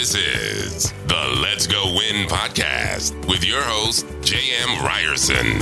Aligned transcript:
This 0.00 0.14
is 0.14 0.92
the 1.08 1.40
Let's 1.42 1.66
Go 1.66 1.94
Win 1.94 2.26
podcast 2.26 3.14
with 3.28 3.44
your 3.44 3.60
host, 3.60 4.06
J.M. 4.22 4.82
Ryerson. 4.82 5.60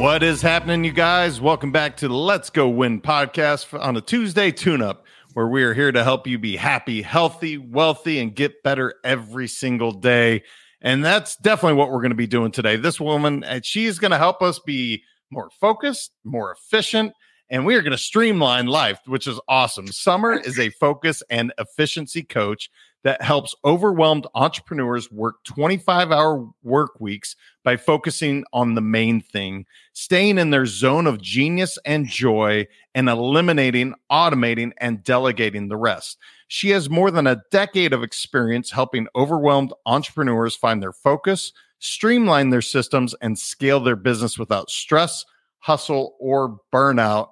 What 0.00 0.22
is 0.22 0.40
happening, 0.40 0.82
you 0.82 0.92
guys? 0.92 1.42
Welcome 1.42 1.72
back 1.72 1.98
to 1.98 2.08
the 2.08 2.14
Let's 2.14 2.48
Go 2.48 2.70
Win 2.70 3.02
podcast 3.02 3.78
on 3.78 3.98
a 3.98 4.00
Tuesday 4.00 4.50
tune 4.50 4.80
up, 4.80 5.04
where 5.34 5.46
we 5.46 5.62
are 5.62 5.74
here 5.74 5.92
to 5.92 6.02
help 6.02 6.26
you 6.26 6.38
be 6.38 6.56
happy, 6.56 7.02
healthy, 7.02 7.58
wealthy, 7.58 8.18
and 8.18 8.34
get 8.34 8.62
better 8.62 8.94
every 9.04 9.46
single 9.46 9.92
day. 9.92 10.42
And 10.80 11.04
that's 11.04 11.36
definitely 11.36 11.76
what 11.76 11.90
we're 11.90 12.00
going 12.00 12.12
to 12.12 12.16
be 12.16 12.26
doing 12.26 12.50
today. 12.50 12.76
This 12.76 12.98
woman, 12.98 13.44
and 13.44 13.62
she's 13.62 13.98
going 13.98 14.12
to 14.12 14.16
help 14.16 14.40
us 14.40 14.58
be 14.58 15.02
more 15.30 15.50
focused, 15.50 16.12
more 16.24 16.50
efficient, 16.50 17.12
and 17.50 17.64
we 17.66 17.74
are 17.74 17.82
going 17.82 17.92
to 17.92 17.98
streamline 17.98 18.66
life, 18.66 19.00
which 19.06 19.26
is 19.26 19.40
awesome. 19.48 19.86
Summer 19.88 20.32
is 20.44 20.58
a 20.58 20.70
focus 20.70 21.22
and 21.30 21.52
efficiency 21.58 22.22
coach 22.22 22.70
that 23.04 23.20
helps 23.20 23.54
overwhelmed 23.64 24.26
entrepreneurs 24.34 25.12
work 25.12 25.44
25 25.44 26.10
hour 26.10 26.48
work 26.62 26.98
weeks 27.00 27.36
by 27.62 27.76
focusing 27.76 28.44
on 28.52 28.74
the 28.74 28.80
main 28.80 29.20
thing, 29.20 29.66
staying 29.92 30.38
in 30.38 30.50
their 30.50 30.64
zone 30.64 31.06
of 31.06 31.20
genius 31.20 31.78
and 31.84 32.06
joy, 32.06 32.66
and 32.94 33.08
eliminating, 33.08 33.94
automating, 34.10 34.72
and 34.78 35.04
delegating 35.04 35.68
the 35.68 35.76
rest. 35.76 36.18
She 36.48 36.70
has 36.70 36.88
more 36.88 37.10
than 37.10 37.26
a 37.26 37.42
decade 37.50 37.92
of 37.92 38.02
experience 38.02 38.70
helping 38.70 39.06
overwhelmed 39.14 39.72
entrepreneurs 39.86 40.56
find 40.56 40.82
their 40.82 40.92
focus, 40.92 41.52
streamline 41.78 42.50
their 42.50 42.62
systems, 42.62 43.14
and 43.20 43.38
scale 43.38 43.80
their 43.80 43.96
business 43.96 44.38
without 44.38 44.70
stress, 44.70 45.24
hustle, 45.58 46.16
or 46.18 46.58
burnout. 46.72 47.30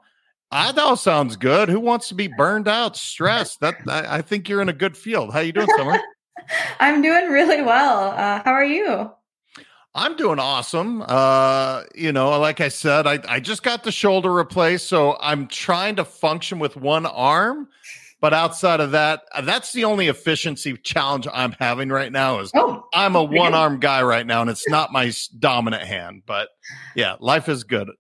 That 0.53 0.79
all 0.79 0.97
sounds 0.97 1.37
good. 1.37 1.71
Who 1.71 1.81
wants 1.81 2.09
to 2.09 2.15
be 2.15 2.29
burned 2.29 2.69
out, 2.69 2.95
stressed? 2.97 3.61
That 3.61 3.77
I, 3.89 4.19
I 4.19 4.23
think 4.23 4.49
you're 4.49 4.61
in 4.61 4.69
a 4.69 4.75
good 4.75 4.97
field. 4.97 5.33
How 5.33 5.39
are 5.39 5.43
you 5.43 5.53
doing, 5.53 5.69
Summer? 5.79 5.99
I'm 6.81 7.01
doing 7.01 7.31
really 7.31 7.63
well. 7.63 8.11
Uh, 8.11 8.43
how 8.45 8.53
are 8.53 8.65
you? 8.65 9.11
I'm 9.95 10.17
doing 10.17 10.39
awesome. 10.39 11.03
Uh, 11.07 11.85
you 11.95 12.13
know, 12.13 12.39
like 12.39 12.61
I 12.61 12.69
said, 12.69 13.07
I, 13.07 13.19
I 13.29 13.41
just 13.41 13.63
got 13.63 13.83
the 13.85 13.93
shoulder 13.93 14.33
replaced, 14.33 14.89
so 14.89 15.17
I'm 15.21 15.49
trying 15.49 15.97
to 15.97 16.05
function 16.05 16.59
with 16.59 16.77
one 16.77 17.07
arm. 17.07 17.69
But 18.21 18.33
outside 18.33 18.81
of 18.81 18.93
that, 18.93 19.23
uh, 19.35 19.41
that's 19.41 19.73
the 19.73 19.85
only 19.85 20.07
efficiency 20.07 20.77
challenge 20.77 21.27
I'm 21.33 21.53
having 21.53 21.89
right 21.89 22.13
now. 22.13 22.39
Is 22.39 22.53
oh, 22.55 22.87
I'm 22.95 23.17
a 23.17 23.25
one 23.25 23.53
arm 23.53 23.81
guy 23.81 24.03
right 24.03 24.27
now, 24.27 24.43
and 24.43 24.51
it's 24.51 24.69
not 24.69 24.93
my 24.93 25.13
dominant 25.39 25.83
hand. 25.83 26.23
But 26.25 26.51
yeah, 26.95 27.17
life 27.21 27.49
is 27.49 27.65
good. 27.65 27.91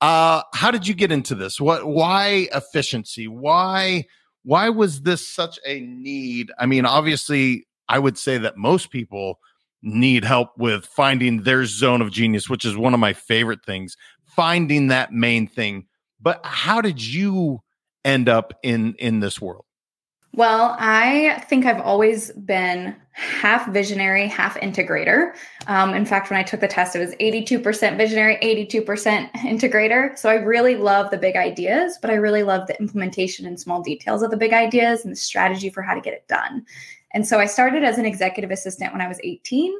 Uh, 0.00 0.42
how 0.54 0.70
did 0.70 0.86
you 0.86 0.94
get 0.94 1.12
into 1.12 1.34
this? 1.34 1.60
What? 1.60 1.86
Why 1.86 2.48
efficiency? 2.54 3.28
Why? 3.28 4.06
Why 4.42 4.68
was 4.70 5.02
this 5.02 5.26
such 5.26 5.58
a 5.66 5.80
need? 5.80 6.50
I 6.58 6.66
mean, 6.66 6.86
obviously, 6.86 7.66
I 7.88 7.98
would 7.98 8.16
say 8.16 8.38
that 8.38 8.56
most 8.56 8.90
people 8.90 9.38
need 9.82 10.24
help 10.24 10.56
with 10.56 10.86
finding 10.86 11.42
their 11.42 11.64
zone 11.66 12.00
of 12.00 12.10
genius, 12.10 12.48
which 12.48 12.64
is 12.64 12.76
one 12.76 12.94
of 12.94 13.00
my 13.00 13.12
favorite 13.12 13.64
things. 13.64 13.96
Finding 14.24 14.88
that 14.88 15.12
main 15.12 15.46
thing. 15.46 15.86
But 16.20 16.40
how 16.44 16.80
did 16.80 17.04
you 17.04 17.60
end 18.04 18.28
up 18.28 18.54
in 18.62 18.94
in 18.94 19.20
this 19.20 19.40
world? 19.40 19.64
Well, 20.32 20.76
I 20.78 21.44
think 21.48 21.66
I've 21.66 21.80
always 21.80 22.30
been 22.32 22.94
half 23.12 23.68
visionary, 23.72 24.28
half 24.28 24.56
integrator. 24.60 25.34
Um, 25.66 25.92
in 25.92 26.06
fact, 26.06 26.30
when 26.30 26.38
I 26.38 26.44
took 26.44 26.60
the 26.60 26.68
test, 26.68 26.94
it 26.94 27.00
was 27.00 27.14
82% 27.16 27.96
visionary, 27.96 28.38
82% 28.40 29.32
integrator. 29.32 30.16
So 30.16 30.30
I 30.30 30.34
really 30.34 30.76
love 30.76 31.10
the 31.10 31.18
big 31.18 31.34
ideas, 31.34 31.98
but 32.00 32.10
I 32.10 32.14
really 32.14 32.44
love 32.44 32.68
the 32.68 32.78
implementation 32.78 33.44
and 33.44 33.58
small 33.58 33.82
details 33.82 34.22
of 34.22 34.30
the 34.30 34.36
big 34.36 34.52
ideas 34.52 35.04
and 35.04 35.12
the 35.12 35.16
strategy 35.16 35.68
for 35.68 35.82
how 35.82 35.94
to 35.94 36.00
get 36.00 36.14
it 36.14 36.28
done. 36.28 36.64
And 37.12 37.26
so 37.26 37.40
I 37.40 37.46
started 37.46 37.82
as 37.82 37.98
an 37.98 38.06
executive 38.06 38.52
assistant 38.52 38.92
when 38.92 39.02
I 39.02 39.08
was 39.08 39.18
18. 39.24 39.76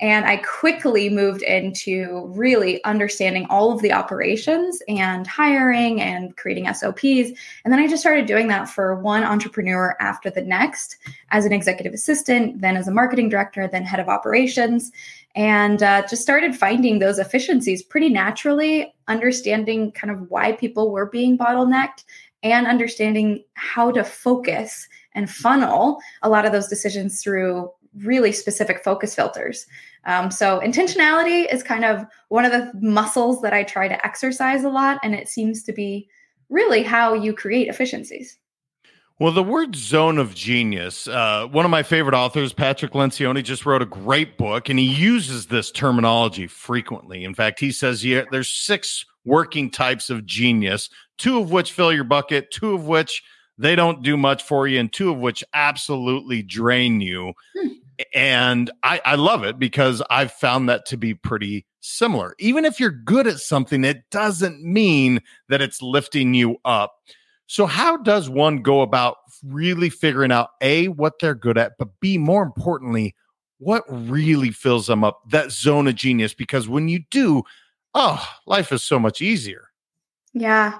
And 0.00 0.26
I 0.26 0.36
quickly 0.38 1.08
moved 1.08 1.42
into 1.42 2.26
really 2.34 2.84
understanding 2.84 3.46
all 3.48 3.72
of 3.72 3.80
the 3.80 3.92
operations 3.92 4.82
and 4.88 5.26
hiring 5.26 6.02
and 6.02 6.36
creating 6.36 6.72
SOPs. 6.72 7.32
And 7.64 7.72
then 7.72 7.78
I 7.78 7.86
just 7.86 8.02
started 8.02 8.26
doing 8.26 8.48
that 8.48 8.68
for 8.68 8.94
one 8.96 9.24
entrepreneur 9.24 9.96
after 9.98 10.28
the 10.28 10.42
next 10.42 10.96
as 11.30 11.46
an 11.46 11.52
executive 11.52 11.94
assistant, 11.94 12.60
then 12.60 12.76
as 12.76 12.88
a 12.88 12.92
marketing 12.92 13.30
director, 13.30 13.66
then 13.66 13.84
head 13.84 14.00
of 14.00 14.08
operations. 14.08 14.92
And 15.34 15.82
uh, 15.82 16.02
just 16.08 16.22
started 16.22 16.56
finding 16.56 16.98
those 16.98 17.18
efficiencies 17.18 17.82
pretty 17.82 18.08
naturally, 18.08 18.94
understanding 19.08 19.92
kind 19.92 20.10
of 20.10 20.30
why 20.30 20.52
people 20.52 20.90
were 20.90 21.06
being 21.06 21.38
bottlenecked 21.38 22.04
and 22.42 22.66
understanding 22.66 23.44
how 23.54 23.90
to 23.90 24.04
focus 24.04 24.88
and 25.12 25.30
funnel 25.30 25.98
a 26.22 26.28
lot 26.28 26.44
of 26.44 26.52
those 26.52 26.68
decisions 26.68 27.22
through 27.22 27.70
really 28.02 28.32
specific 28.32 28.82
focus 28.82 29.14
filters. 29.14 29.66
Um, 30.04 30.30
so, 30.30 30.60
intentionality 30.60 31.52
is 31.52 31.62
kind 31.62 31.84
of 31.84 32.06
one 32.28 32.44
of 32.44 32.52
the 32.52 32.72
muscles 32.80 33.42
that 33.42 33.52
I 33.52 33.64
try 33.64 33.88
to 33.88 34.06
exercise 34.06 34.64
a 34.64 34.68
lot, 34.68 34.98
and 35.02 35.14
it 35.14 35.28
seems 35.28 35.62
to 35.64 35.72
be 35.72 36.08
really 36.48 36.82
how 36.82 37.14
you 37.14 37.32
create 37.32 37.68
efficiencies. 37.68 38.38
Well, 39.18 39.32
the 39.32 39.42
word 39.42 39.74
zone 39.74 40.18
of 40.18 40.34
genius, 40.34 41.08
uh, 41.08 41.46
one 41.50 41.64
of 41.64 41.70
my 41.70 41.82
favorite 41.82 42.14
authors, 42.14 42.52
Patrick 42.52 42.92
Lencioni, 42.92 43.42
just 43.42 43.64
wrote 43.64 43.80
a 43.80 43.86
great 43.86 44.36
book 44.36 44.68
and 44.68 44.78
he 44.78 44.84
uses 44.84 45.46
this 45.46 45.70
terminology 45.70 46.46
frequently. 46.46 47.24
In 47.24 47.34
fact, 47.34 47.58
he 47.58 47.72
says 47.72 48.04
yeah, 48.04 48.24
there's 48.30 48.50
six 48.50 49.06
working 49.24 49.70
types 49.70 50.10
of 50.10 50.26
genius, 50.26 50.90
two 51.16 51.38
of 51.38 51.50
which 51.50 51.72
fill 51.72 51.94
your 51.94 52.04
bucket, 52.04 52.50
two 52.50 52.74
of 52.74 52.86
which 52.86 53.22
they 53.56 53.74
don't 53.74 54.02
do 54.02 54.18
much 54.18 54.42
for 54.42 54.68
you, 54.68 54.78
and 54.78 54.92
two 54.92 55.10
of 55.10 55.18
which 55.18 55.42
absolutely 55.54 56.42
drain 56.42 57.00
you. 57.00 57.32
Hmm. 57.56 57.68
And 58.14 58.70
I, 58.82 59.00
I 59.04 59.14
love 59.14 59.44
it 59.44 59.58
because 59.58 60.02
I've 60.10 60.32
found 60.32 60.68
that 60.68 60.86
to 60.86 60.96
be 60.96 61.14
pretty 61.14 61.66
similar. 61.80 62.34
Even 62.38 62.64
if 62.64 62.78
you're 62.78 62.90
good 62.90 63.26
at 63.26 63.38
something, 63.38 63.84
it 63.84 64.02
doesn't 64.10 64.62
mean 64.62 65.20
that 65.48 65.62
it's 65.62 65.80
lifting 65.80 66.34
you 66.34 66.56
up. 66.64 66.94
So, 67.46 67.66
how 67.66 67.96
does 67.96 68.28
one 68.28 68.62
go 68.62 68.82
about 68.82 69.16
really 69.44 69.88
figuring 69.88 70.32
out 70.32 70.50
A, 70.60 70.88
what 70.88 71.14
they're 71.20 71.34
good 71.34 71.56
at, 71.56 71.72
but 71.78 71.88
B, 72.00 72.18
more 72.18 72.42
importantly, 72.42 73.14
what 73.58 73.84
really 73.88 74.50
fills 74.50 74.88
them 74.88 75.04
up, 75.04 75.22
that 75.30 75.52
zone 75.52 75.86
of 75.86 75.94
genius? 75.94 76.34
Because 76.34 76.68
when 76.68 76.88
you 76.88 77.04
do, 77.10 77.44
oh, 77.94 78.26
life 78.46 78.72
is 78.72 78.82
so 78.82 78.98
much 78.98 79.22
easier. 79.22 79.68
Yeah. 80.34 80.78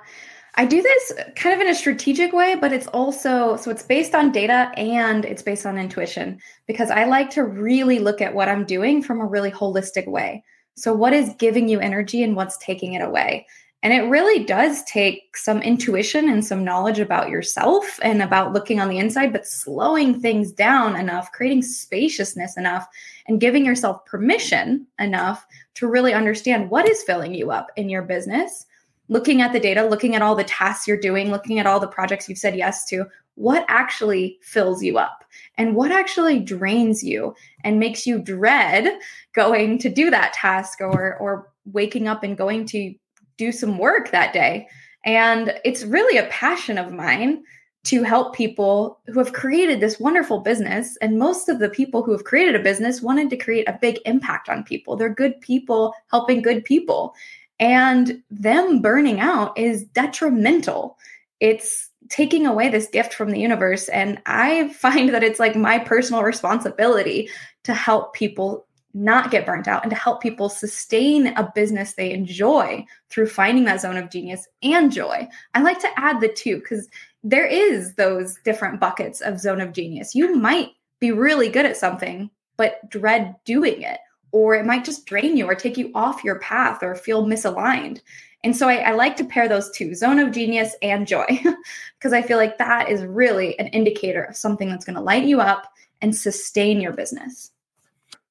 I 0.59 0.65
do 0.65 0.81
this 0.81 1.13
kind 1.35 1.55
of 1.55 1.61
in 1.61 1.69
a 1.69 1.75
strategic 1.75 2.33
way, 2.33 2.55
but 2.55 2.73
it's 2.73 2.87
also 2.89 3.57
so 3.57 3.71
it's 3.71 3.83
based 3.83 4.15
on 4.15 4.33
data 4.33 4.73
and 4.77 5.25
it's 5.27 5.43
based 5.43 5.67
on 5.67 5.77
intuition 5.77 6.41
because 6.67 6.91
I 6.91 7.05
like 7.05 7.29
to 7.31 7.45
really 7.45 7.99
look 7.99 8.23
at 8.23 8.35
what 8.35 8.49
I'm 8.49 8.65
doing 8.65 9.03
from 9.03 9.21
a 9.21 9.27
really 9.27 9.51
holistic 9.51 10.07
way. 10.07 10.43
So, 10.75 10.95
what 10.95 11.13
is 11.13 11.35
giving 11.39 11.69
you 11.69 11.81
energy 11.81 12.23
and 12.23 12.35
what's 12.37 12.57
taking 12.59 12.95
it 12.95 13.03
away? 13.03 13.47
And 13.83 13.93
it 13.93 14.09
really 14.09 14.45
does 14.45 14.83
take 14.85 15.37
some 15.37 15.61
intuition 15.61 16.29
and 16.31 16.45
some 16.45 16.65
knowledge 16.65 16.99
about 16.99 17.29
yourself 17.29 18.01
and 18.03 18.23
about 18.23 18.55
looking 18.55 18.81
on 18.81 18.89
the 18.89 18.99
inside, 18.99 19.33
but 19.33 19.47
slowing 19.47 20.21
things 20.21 20.51
down 20.51 20.97
enough, 20.97 21.31
creating 21.33 21.63
spaciousness 21.63 22.57
enough, 22.57 22.89
and 23.29 23.41
giving 23.41 23.65
yourself 23.65 24.05
permission 24.07 24.87
enough 24.99 25.47
to 25.75 25.87
really 25.87 26.15
understand 26.15 26.71
what 26.71 26.89
is 26.89 27.03
filling 27.03 27.35
you 27.35 27.51
up 27.51 27.71
in 27.77 27.91
your 27.91 28.03
business 28.03 28.67
looking 29.09 29.41
at 29.41 29.53
the 29.53 29.61
data, 29.61 29.85
looking 29.85 30.15
at 30.15 30.23
all 30.23 30.35
the 30.35 30.45
tasks 30.45 30.87
you're 30.87 30.97
doing, 30.97 31.31
looking 31.31 31.59
at 31.59 31.67
all 31.67 31.81
the 31.81 31.87
projects 31.87 32.29
you've 32.29 32.39
said 32.39 32.57
yes 32.57 32.85
to, 32.87 33.07
what 33.37 33.65
actually 33.69 34.39
fills 34.43 34.83
you 34.83 34.99
up 34.99 35.25
and 35.59 35.77
what 35.77 35.93
actually 35.93 36.41
drains 36.41 37.05
you 37.05 37.35
and 37.65 37.79
makes 37.79 38.07
you 38.07 38.19
dread 38.19 38.99
going 39.35 39.79
to 39.79 39.89
do 39.89 40.11
that 40.11 40.33
task 40.33 40.81
or 40.81 41.17
or 41.19 41.53
waking 41.73 42.09
up 42.09 42.23
and 42.23 42.39
going 42.39 42.65
to 42.65 42.95
do 43.37 43.53
some 43.53 43.79
work 43.79 44.11
that 44.11 44.33
day. 44.33 44.67
And 45.05 45.55
it's 45.65 45.85
really 45.85 46.19
a 46.19 46.27
passion 46.29 46.79
of 46.79 46.93
mine 46.93 47.43
to 47.85 48.03
help 48.03 48.35
people 48.35 48.99
who 49.07 49.21
have 49.21 49.33
created 49.33 49.79
this 49.79 50.01
wonderful 50.01 50.41
business. 50.41 50.97
And 51.01 51.21
most 51.21 51.49
of 51.49 51.61
the 51.61 51.69
people 51.69 52.03
who 52.03 52.11
have 52.11 52.25
created 52.25 52.57
a 52.57 52.63
business 52.63 53.01
wanted 53.01 53.31
to 53.31 53.37
create 53.37 53.69
a 53.69 53.79
big 53.81 54.01
impact 54.07 54.49
on 54.49 54.65
people. 54.65 54.97
They're 54.97 55.15
good 55.15 55.41
people 55.41 55.95
helping 56.11 56.43
good 56.43 56.65
people. 56.65 57.15
And 57.59 58.23
them 58.31 58.83
burning 58.83 59.21
out 59.21 59.57
is 59.59 59.85
detrimental. 59.85 60.99
It's 61.41 61.91
taking 62.09 62.47
away 62.47 62.69
this 62.69 62.89
gift 62.89 63.15
from 63.15 63.31
the 63.31 63.41
universe. 63.41 63.89
And 63.89 64.21
I 64.27 64.69
find 64.75 65.13
that 65.15 65.25
it's 65.25 65.41
like 65.41 65.57
my 65.57 65.79
personal 65.79 66.23
responsibility 66.23 67.29
to 67.65 67.75
help 67.75 68.15
people 68.15 68.67
not 68.95 69.31
get 69.31 69.45
burnt 69.45 69.69
out 69.69 69.83
and 69.83 69.91
to 69.91 69.97
help 69.97 70.23
people 70.23 70.49
sustain 70.49 71.27
a 71.37 71.53
business 71.55 71.93
they 71.93 72.13
enjoy 72.13 72.85
through 73.11 73.27
finding 73.27 73.65
that 73.65 73.81
zone 73.83 73.99
of 73.99 74.11
genius 74.11 74.49
and 74.63 74.91
joy. 74.91 75.29
I 75.53 75.61
like 75.61 75.79
to 75.81 76.01
add 76.01 76.21
the 76.21 76.29
two 76.29 76.57
because 76.57 76.89
there 77.23 77.47
is 77.47 77.95
those 77.95 78.37
different 78.43 78.81
buckets 78.81 79.21
of 79.21 79.39
zone 79.39 79.61
of 79.61 79.73
genius. 79.73 80.15
You 80.15 80.35
might 80.35 80.71
be 80.99 81.13
really 81.13 81.51
good 81.51 81.67
at 81.67 81.77
something, 81.77 82.31
but 82.57 82.89
dread 82.89 83.37
doing 83.45 83.83
it 83.83 83.99
or 84.33 84.55
it 84.55 84.67
might 84.67 84.85
just 84.85 85.07
drain 85.07 85.37
you 85.37 85.47
or 85.47 85.55
take 85.55 85.77
you 85.77 85.91
off 85.95 86.25
your 86.25 86.39
path 86.39 86.83
or 86.83 86.95
feel 86.95 87.27
misaligned. 87.27 88.01
And 88.45 88.57
so 88.57 88.69
I, 88.69 88.77
I 88.77 88.91
like 88.93 89.17
to 89.17 89.25
pair 89.25 89.49
those 89.49 89.71
two 89.71 89.95
zone 89.95 90.19
of 90.19 90.33
genius 90.33 90.75
and 90.83 91.07
joy 91.07 91.27
because 91.99 92.13
I 92.13 92.23
feel 92.23 92.37
like 92.37 92.59
that 92.59 92.89
is 92.89 93.05
really 93.05 93.59
an 93.59 93.67
indicator 93.69 94.23
of 94.23 94.37
something 94.37 94.69
that's 94.69 94.85
going 94.85 94.97
to 94.97 95.03
light 95.03 95.25
you 95.25 95.41
up 95.41 95.73
and 96.01 96.15
sustain 96.15 96.81
your 96.81 96.93
business. 96.93 97.51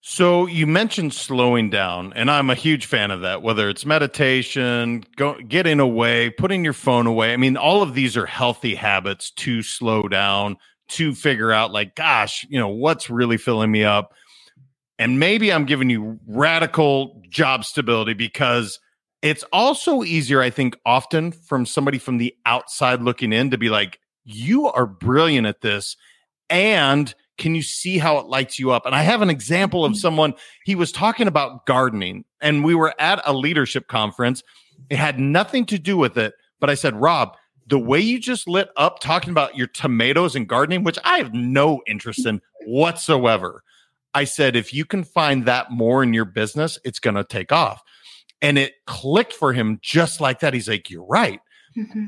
So 0.07 0.45
you 0.45 0.67
mentioned 0.67 1.15
slowing 1.15 1.71
down, 1.71 2.13
and 2.13 2.29
I'm 2.29 2.51
a 2.51 2.55
huge 2.55 2.85
fan 2.85 3.09
of 3.09 3.21
that. 3.21 3.41
Whether 3.41 3.69
it's 3.69 3.87
meditation, 3.87 5.03
go, 5.15 5.33
getting 5.41 5.79
away, 5.79 6.29
putting 6.29 6.63
your 6.63 6.73
phone 6.73 7.07
away. 7.07 7.33
I 7.33 7.37
mean, 7.37 7.57
all 7.57 7.81
of 7.81 7.95
these 7.95 8.15
are 8.15 8.27
healthy 8.27 8.75
habits 8.75 9.31
to 9.31 9.63
slow 9.63 10.03
down, 10.03 10.57
to 10.89 11.15
figure 11.15 11.51
out, 11.51 11.73
like, 11.73 11.95
gosh, 11.95 12.45
you 12.47 12.59
know, 12.59 12.67
what's 12.67 13.09
really 13.09 13.37
filling 13.37 13.71
me 13.71 13.83
up. 13.83 14.13
And 14.97 15.19
maybe 15.19 15.51
I'm 15.51 15.65
giving 15.65 15.89
you 15.89 16.19
radical 16.25 17.21
job 17.29 17.65
stability 17.65 18.13
because 18.13 18.79
it's 19.21 19.43
also 19.51 20.03
easier, 20.03 20.41
I 20.41 20.49
think, 20.49 20.77
often 20.85 21.31
from 21.31 21.65
somebody 21.65 21.97
from 21.97 22.17
the 22.17 22.33
outside 22.45 23.01
looking 23.01 23.33
in 23.33 23.51
to 23.51 23.57
be 23.57 23.69
like, 23.69 23.99
you 24.23 24.67
are 24.67 24.85
brilliant 24.85 25.47
at 25.47 25.61
this. 25.61 25.97
And 26.49 27.13
can 27.37 27.55
you 27.55 27.61
see 27.61 27.97
how 27.97 28.17
it 28.17 28.27
lights 28.27 28.59
you 28.59 28.71
up? 28.71 28.85
And 28.85 28.95
I 28.95 29.01
have 29.01 29.21
an 29.21 29.29
example 29.29 29.83
of 29.83 29.91
mm-hmm. 29.91 29.99
someone, 29.99 30.33
he 30.63 30.75
was 30.75 30.91
talking 30.91 31.27
about 31.27 31.65
gardening, 31.65 32.23
and 32.39 32.63
we 32.63 32.75
were 32.75 32.93
at 32.99 33.21
a 33.25 33.33
leadership 33.33 33.87
conference. 33.87 34.43
It 34.89 34.97
had 34.97 35.19
nothing 35.19 35.65
to 35.67 35.79
do 35.79 35.97
with 35.97 36.17
it, 36.17 36.33
but 36.59 36.69
I 36.69 36.75
said, 36.75 36.95
Rob, 36.95 37.35
the 37.67 37.79
way 37.79 37.99
you 37.99 38.19
just 38.19 38.47
lit 38.47 38.69
up 38.77 38.99
talking 38.99 39.31
about 39.31 39.57
your 39.57 39.67
tomatoes 39.67 40.35
and 40.35 40.47
gardening, 40.47 40.83
which 40.83 40.99
I 41.03 41.17
have 41.17 41.33
no 41.33 41.81
interest 41.87 42.25
in 42.25 42.41
whatsoever. 42.65 43.63
I 44.15 44.23
said, 44.23 44.55
if 44.55 44.73
you 44.73 44.85
can 44.85 45.03
find 45.03 45.45
that 45.45 45.69
more 45.71 46.01
in 46.01 46.13
your 46.13 46.25
business, 46.25 46.79
it's 46.83 46.99
going 46.99 47.15
to 47.15 47.23
take 47.23 47.51
off. 47.51 47.83
And 48.41 48.57
it 48.57 48.73
clicked 48.87 49.33
for 49.33 49.53
him 49.53 49.79
just 49.81 50.19
like 50.21 50.39
that. 50.39 50.53
He's 50.53 50.67
like, 50.67 50.89
You're 50.89 51.05
right. 51.05 51.39
Mm-hmm. 51.77 52.05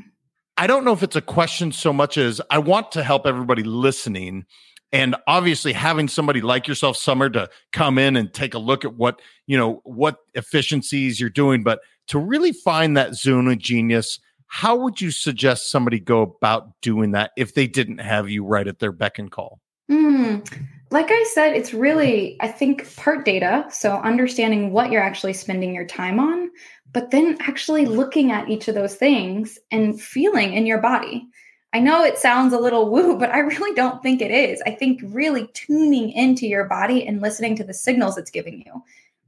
I 0.56 0.66
don't 0.66 0.84
know 0.84 0.92
if 0.92 1.04
it's 1.04 1.16
a 1.16 1.22
question 1.22 1.70
so 1.70 1.92
much 1.92 2.18
as 2.18 2.40
I 2.50 2.58
want 2.58 2.90
to 2.92 3.04
help 3.04 3.26
everybody 3.26 3.62
listening 3.62 4.44
and 4.92 5.16
obviously 5.26 5.72
having 5.72 6.08
somebody 6.08 6.40
like 6.40 6.66
yourself 6.66 6.96
summer 6.96 7.28
to 7.30 7.48
come 7.72 7.98
in 7.98 8.16
and 8.16 8.32
take 8.32 8.54
a 8.54 8.58
look 8.58 8.84
at 8.84 8.94
what 8.94 9.20
you 9.46 9.56
know 9.56 9.80
what 9.84 10.18
efficiencies 10.34 11.20
you're 11.20 11.30
doing 11.30 11.62
but 11.62 11.80
to 12.08 12.18
really 12.18 12.52
find 12.52 12.96
that 12.96 13.14
zone 13.14 13.48
of 13.48 13.58
genius 13.58 14.18
how 14.46 14.76
would 14.76 15.00
you 15.00 15.10
suggest 15.10 15.70
somebody 15.70 16.00
go 16.00 16.22
about 16.22 16.68
doing 16.80 17.12
that 17.12 17.32
if 17.36 17.54
they 17.54 17.66
didn't 17.66 17.98
have 17.98 18.30
you 18.30 18.44
right 18.44 18.66
at 18.66 18.78
their 18.78 18.92
beck 18.92 19.18
and 19.18 19.30
call 19.30 19.60
mm, 19.90 20.68
like 20.90 21.10
i 21.10 21.24
said 21.32 21.54
it's 21.54 21.74
really 21.74 22.36
i 22.40 22.48
think 22.48 22.94
part 22.96 23.24
data 23.24 23.64
so 23.70 23.96
understanding 23.98 24.72
what 24.72 24.90
you're 24.90 25.02
actually 25.02 25.32
spending 25.32 25.74
your 25.74 25.86
time 25.86 26.18
on 26.18 26.50
but 26.92 27.10
then 27.10 27.36
actually 27.40 27.84
looking 27.84 28.32
at 28.32 28.48
each 28.48 28.68
of 28.68 28.74
those 28.74 28.94
things 28.94 29.58
and 29.70 30.00
feeling 30.00 30.54
in 30.54 30.66
your 30.66 30.80
body 30.80 31.26
I 31.74 31.80
know 31.80 32.02
it 32.02 32.16
sounds 32.16 32.54
a 32.54 32.58
little 32.58 32.88
woo, 32.90 33.18
but 33.18 33.30
I 33.30 33.40
really 33.40 33.74
don't 33.74 34.02
think 34.02 34.22
it 34.22 34.30
is. 34.30 34.62
I 34.64 34.70
think 34.70 35.00
really 35.04 35.48
tuning 35.48 36.10
into 36.12 36.46
your 36.46 36.64
body 36.64 37.06
and 37.06 37.20
listening 37.20 37.56
to 37.56 37.64
the 37.64 37.74
signals 37.74 38.16
it's 38.16 38.30
giving 38.30 38.62
you 38.64 38.82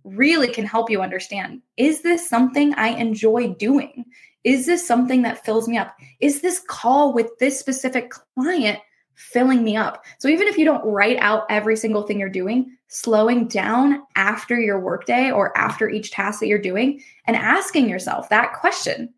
really 0.05 0.49
can 0.49 0.65
help 0.65 0.91
you 0.91 1.03
understand 1.03 1.61
is 1.77 2.03
this 2.03 2.29
something 2.29 2.75
I 2.75 2.89
enjoy 2.89 3.55
doing? 3.55 4.07
Is 4.45 4.65
this 4.65 4.87
something 4.87 5.23
that 5.23 5.45
fills 5.45 5.69
me 5.69 5.77
up? 5.77 5.95
Is 6.21 6.41
this 6.41 6.61
call 6.67 7.13
with 7.13 7.39
this 7.39 7.61
specific 7.61 8.11
client 8.35 8.79
filling 9.21 9.63
me 9.63 9.77
up? 9.77 10.05
So 10.19 10.29
even 10.29 10.49
if 10.49 10.59
you 10.59 10.65
don't 10.65 10.85
write 10.85 11.19
out 11.19 11.45
every 11.51 11.77
single 11.77 12.03
thing 12.03 12.19
you're 12.19 12.29
doing, 12.29 12.77
slowing 12.89 13.47
down 13.47 14.03
after 14.17 14.59
your 14.59 14.81
workday 14.81 15.31
or 15.31 15.57
after 15.57 15.89
each 15.89 16.11
task 16.11 16.41
that 16.41 16.49
you're 16.49 16.59
doing 16.59 17.03
and 17.27 17.37
asking 17.37 17.89
yourself 17.89 18.29
that 18.29 18.53
question 18.55 19.13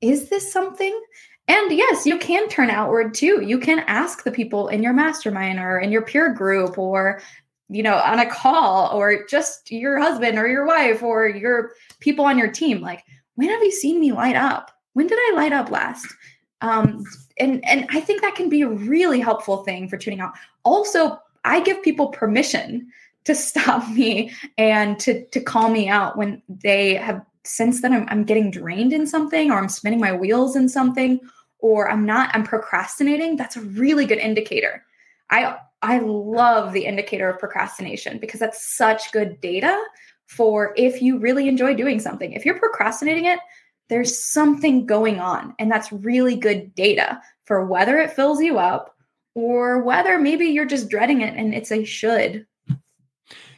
is 0.00 0.30
this 0.30 0.52
something 0.52 0.98
and 1.48 1.72
yes, 1.72 2.04
you 2.04 2.18
can 2.18 2.46
turn 2.50 2.68
outward 2.68 3.14
too. 3.14 3.42
You 3.42 3.58
can 3.58 3.78
ask 3.86 4.22
the 4.22 4.30
people 4.30 4.68
in 4.68 4.82
your 4.82 4.92
mastermind 4.92 5.58
or 5.58 5.78
in 5.78 5.90
your 5.90 6.02
peer 6.02 6.32
group 6.32 6.76
or 6.76 7.22
you 7.70 7.82
know, 7.82 7.96
on 7.96 8.18
a 8.18 8.30
call 8.30 8.90
or 8.94 9.26
just 9.26 9.70
your 9.70 9.98
husband 9.98 10.38
or 10.38 10.46
your 10.46 10.66
wife 10.66 11.02
or 11.02 11.28
your 11.28 11.72
people 12.00 12.24
on 12.24 12.38
your 12.38 12.50
team 12.50 12.80
like, 12.80 13.04
when 13.34 13.50
have 13.50 13.62
you 13.62 13.70
seen 13.70 14.00
me 14.00 14.12
light 14.12 14.36
up? 14.36 14.70
When 14.94 15.06
did 15.06 15.18
I 15.18 15.36
light 15.36 15.52
up 15.52 15.70
last? 15.70 16.06
Um 16.60 17.04
and 17.38 17.64
and 17.64 17.86
I 17.90 18.00
think 18.00 18.22
that 18.22 18.34
can 18.34 18.48
be 18.48 18.62
a 18.62 18.68
really 18.68 19.20
helpful 19.20 19.64
thing 19.64 19.88
for 19.88 19.96
tuning 19.96 20.20
out. 20.20 20.32
Also, 20.64 21.20
I 21.44 21.60
give 21.60 21.82
people 21.82 22.08
permission 22.08 22.88
to 23.24 23.34
stop 23.34 23.88
me 23.92 24.32
and 24.56 24.98
to 25.00 25.24
to 25.26 25.40
call 25.40 25.70
me 25.70 25.88
out 25.88 26.16
when 26.16 26.42
they 26.48 26.94
have 26.94 27.24
sensed 27.44 27.82
that 27.82 27.92
I'm, 27.92 28.06
I'm 28.08 28.24
getting 28.24 28.50
drained 28.50 28.92
in 28.92 29.06
something 29.06 29.50
or 29.50 29.58
I'm 29.58 29.68
spinning 29.68 30.00
my 30.00 30.12
wheels 30.12 30.54
in 30.54 30.68
something 30.68 31.20
or 31.60 31.90
I'm 31.90 32.06
not, 32.06 32.30
I'm 32.34 32.44
procrastinating, 32.44 33.36
that's 33.36 33.56
a 33.56 33.60
really 33.60 34.06
good 34.06 34.18
indicator. 34.18 34.84
I 35.30 35.56
I 35.80 36.00
love 36.00 36.72
the 36.72 36.86
indicator 36.86 37.28
of 37.28 37.38
procrastination 37.38 38.18
because 38.18 38.40
that's 38.40 38.76
such 38.76 39.12
good 39.12 39.40
data 39.40 39.80
for 40.26 40.74
if 40.76 41.00
you 41.00 41.18
really 41.18 41.48
enjoy 41.48 41.74
doing 41.74 42.00
something. 42.00 42.32
If 42.32 42.44
you're 42.44 42.58
procrastinating 42.58 43.26
it, 43.26 43.38
there's 43.88 44.18
something 44.18 44.86
going 44.86 45.20
on. 45.20 45.54
And 45.58 45.70
that's 45.70 45.92
really 45.92 46.36
good 46.36 46.74
data 46.74 47.20
for 47.44 47.64
whether 47.64 47.98
it 47.98 48.12
fills 48.12 48.40
you 48.40 48.58
up 48.58 48.94
or 49.34 49.82
whether 49.82 50.18
maybe 50.18 50.46
you're 50.46 50.64
just 50.64 50.88
dreading 50.88 51.20
it 51.20 51.34
and 51.34 51.54
it's 51.54 51.72
a 51.72 51.84
should. 51.84 52.46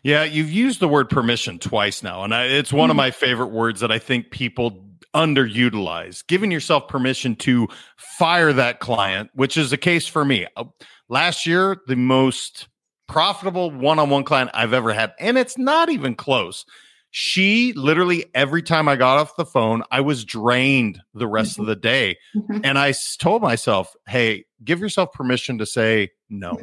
Yeah, 0.03 0.25
you've 0.25 0.51
used 0.51 0.81
the 0.81 0.89
word 0.89 1.11
permission 1.11 1.59
twice 1.59 2.03
now. 2.03 2.25
And 2.25 2.35
I, 2.35 2.45
it's 2.45 2.73
one 2.73 2.85
mm-hmm. 2.85 2.91
of 2.93 2.97
my 2.97 3.11
favorite 3.11 3.49
words 3.49 3.81
that 3.81 3.93
I 3.93 3.99
think 3.99 4.31
people 4.31 4.87
underutilized, 5.15 6.27
giving 6.27 6.51
yourself 6.51 6.89
permission 6.89 7.37
to 7.37 7.69
fire 7.97 8.53
that 8.53 8.81
client, 8.81 9.31
which 9.35 9.57
is 9.57 9.71
the 9.71 9.77
case 9.77 10.07
for 10.07 10.25
me. 10.25 10.47
Uh, 10.57 10.65
last 11.09 11.47
year, 11.47 11.79
the 11.87 11.97
most 11.97 12.69
profitable 13.09 13.71
one 13.71 13.99
on 13.99 14.09
one 14.09 14.25
client 14.25 14.51
I've 14.55 14.73
ever 14.73 14.93
had, 14.93 15.13
and 15.19 15.37
it's 15.37 15.59
not 15.59 15.91
even 15.91 16.15
close. 16.15 16.65
She 17.13 17.73
literally, 17.73 18.27
every 18.35 18.63
time 18.63 18.89
I 18.89 18.97
got 18.97 19.19
off 19.19 19.37
the 19.37 19.45
phone, 19.45 19.83
I 19.91 20.01
was 20.01 20.25
drained 20.25 21.01
the 21.15 21.27
rest 21.27 21.53
mm-hmm. 21.53 21.63
of 21.63 21.67
the 21.67 21.77
day. 21.77 22.19
Mm-hmm. 22.37 22.61
And 22.65 22.79
I 22.79 22.95
told 23.19 23.43
myself, 23.43 23.95
hey, 24.07 24.45
give 24.65 24.81
yourself 24.81 25.13
permission 25.13 25.59
to 25.59 25.67
say 25.67 26.11
no. 26.29 26.59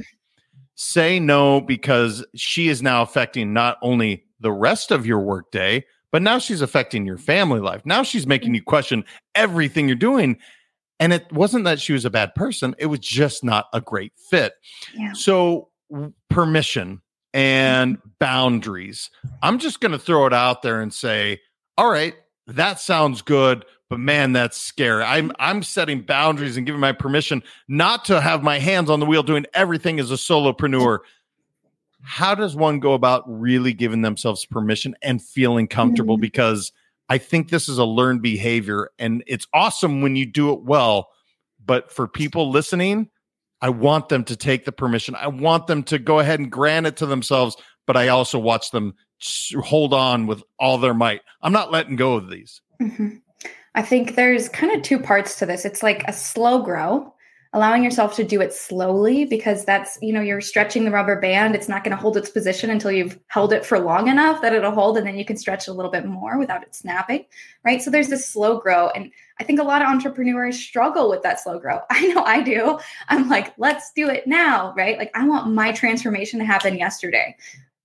say 0.76 1.20
no 1.20 1.60
because 1.60 2.26
she 2.36 2.70
is 2.70 2.82
now 2.82 3.02
affecting 3.02 3.52
not 3.52 3.78
only 3.82 4.24
the 4.40 4.52
rest 4.52 4.92
of 4.92 5.06
your 5.06 5.20
workday, 5.20 5.84
but 6.12 6.22
now 6.22 6.38
she's 6.38 6.62
affecting 6.62 7.06
your 7.06 7.18
family 7.18 7.60
life. 7.60 7.82
Now 7.86 8.04
she's 8.04 8.28
making 8.28 8.56
you 8.56 8.62
question 8.62 9.04
everything 9.36 9.88
you're 9.88 9.98
doing. 9.98 10.38
And 11.00 11.14
it 11.14 11.32
wasn't 11.32 11.66
that 11.66 11.80
she 11.80 11.94
was 11.94 12.06
a 12.06 12.10
bad 12.10 12.34
person, 12.36 12.76
it 12.80 12.88
was 12.88 13.00
just 13.00 13.44
not 13.44 13.66
a 13.74 13.82
great 13.82 14.14
fit. 14.30 14.54
Yeah. 14.96 15.14
So, 15.14 15.70
permission 16.30 17.02
and 17.38 18.00
boundaries. 18.20 19.10
I'm 19.44 19.60
just 19.60 19.80
going 19.80 19.92
to 19.92 20.00
throw 20.00 20.26
it 20.26 20.34
out 20.34 20.62
there 20.64 20.82
and 20.82 20.94
say, 20.94 21.42
all 21.78 21.90
right, 21.90 22.16
that 22.48 22.80
sounds 22.80 23.22
good, 23.22 23.64
but 23.90 24.00
man, 24.00 24.34
that's 24.34 24.58
scary. 24.58 25.04
I'm 25.04 25.32
I'm 25.40 25.62
setting 25.64 26.02
boundaries 26.02 26.58
and 26.58 26.66
giving 26.66 26.82
my 26.82 26.94
permission 26.94 27.44
not 27.68 28.06
to 28.06 28.20
have 28.20 28.42
my 28.42 28.60
hands 28.60 28.90
on 28.90 29.00
the 29.00 29.06
wheel 29.06 29.24
doing 29.24 29.46
everything 29.54 30.00
as 30.00 30.12
a 30.12 30.16
solopreneur 30.16 31.00
how 32.04 32.36
does 32.36 32.56
one 32.56 32.80
go 32.80 32.94
about 32.94 33.24
really 33.28 33.74
giving 33.74 34.02
themselves 34.02 34.46
permission 34.46 34.96
and 35.02 35.22
feeling 35.22 35.68
comfortable? 35.68 36.16
Mm-hmm. 36.16 36.22
Because 36.22 36.72
I 37.10 37.18
think 37.18 37.50
this 37.50 37.68
is 37.68 37.78
a 37.78 37.86
learned 37.86 38.22
behavior 38.22 38.92
and 39.00 39.24
it's 39.28 39.48
awesome 39.54 40.02
when 40.02 40.16
you 40.16 40.26
do 40.26 40.54
it 40.54 40.62
well. 40.64 41.10
But 41.66 41.92
for 41.92 42.08
people 42.08 42.50
listening, 42.50 43.10
I 43.62 43.70
want 43.70 44.10
them 44.10 44.24
to 44.26 44.36
take 44.36 44.66
the 44.66 44.72
permission. 44.72 45.16
I 45.16 45.28
want 45.28 45.68
them 45.68 45.84
to 45.84 46.00
go 46.00 46.20
ahead 46.20 46.40
and 46.40 46.52
grant 46.52 46.86
it 46.88 46.98
to 46.98 47.06
themselves, 47.06 47.56
but 47.86 47.98
I 47.98 48.10
also 48.10 48.38
watch 48.38 48.72
them 48.72 48.94
hold 49.64 49.94
on 49.94 50.28
with 50.28 50.44
all 50.60 50.78
their 50.78 50.94
might. 50.94 51.22
I'm 51.42 51.54
not 51.54 51.72
letting 51.72 51.96
go 51.96 52.16
of 52.16 52.30
these. 52.30 52.62
Mm-hmm. 52.82 53.18
I 53.76 53.82
think 53.82 54.16
there's 54.16 54.50
kind 54.50 54.76
of 54.76 54.82
two 54.82 55.00
parts 55.00 55.38
to 55.40 55.46
this. 55.46 55.66
It's 55.66 55.84
like 55.84 56.04
a 56.08 56.14
slow 56.14 56.62
grow 56.62 57.14
allowing 57.58 57.84
yourself 57.84 58.16
to 58.16 58.24
do 58.24 58.40
it 58.40 58.54
slowly 58.54 59.26
because 59.26 59.66
that's 59.66 59.98
you 60.02 60.14
know 60.14 60.22
you're 60.22 60.42
stretching 60.42 60.86
the 60.86 60.92
rubber 60.92 61.20
band. 61.20 61.56
It's 61.56 61.68
not 61.68 61.84
going 61.84 61.96
to 61.96 62.02
hold 62.02 62.16
its 62.16 62.30
position 62.30 62.70
until 62.70 62.92
you've 62.92 63.20
held 63.28 63.52
it 63.52 63.66
for 63.66 63.80
long 63.80 64.08
enough 64.08 64.42
that 64.42 64.54
it'll 64.54 64.72
hold 64.72 64.98
and 64.98 65.06
then 65.06 65.18
you 65.18 65.26
can 65.26 65.38
stretch 65.38 65.68
a 65.68 65.74
little 65.74 65.92
bit 65.92 66.06
more 66.06 66.38
without 66.38 66.64
it 66.64 66.76
snapping 66.76 67.26
right? 67.64 67.82
So 67.82 67.90
there's 67.92 68.08
this 68.08 68.26
slow 68.26 68.60
grow 68.60 68.90
and 68.90 69.12
i 69.40 69.44
think 69.44 69.60
a 69.60 69.64
lot 69.64 69.82
of 69.82 69.90
entrepreneurs 69.90 70.58
struggle 70.58 71.10
with 71.10 71.22
that 71.24 71.40
slow 71.40 71.60
grow. 71.60 71.80
I 71.90 72.08
know 72.08 72.24
i 72.24 72.42
do. 72.42 72.80
I'm 73.10 73.28
like 73.28 73.54
let's 73.58 73.92
do 73.94 74.08
it 74.10 74.28
now 74.28 74.74
right? 74.78 74.98
Like 74.98 75.12
i 75.16 75.28
want 75.28 75.54
my 75.54 75.72
transformation 75.72 76.40
to 76.40 76.46
happen 76.46 76.78
yesterday. 76.78 77.36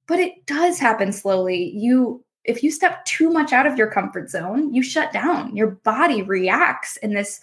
But 0.06 0.20
it 0.20 0.46
does 0.46 0.78
happen 0.78 1.12
slowly. 1.12 1.72
You 1.74 2.24
if 2.44 2.62
you 2.62 2.70
step 2.70 3.04
too 3.04 3.30
much 3.30 3.52
out 3.52 3.66
of 3.66 3.78
your 3.78 3.90
comfort 3.90 4.28
zone 4.28 4.72
you 4.74 4.82
shut 4.82 5.12
down. 5.12 5.56
Your 5.56 5.72
body 5.72 6.22
reacts 6.22 6.96
in 6.98 7.14
this 7.14 7.40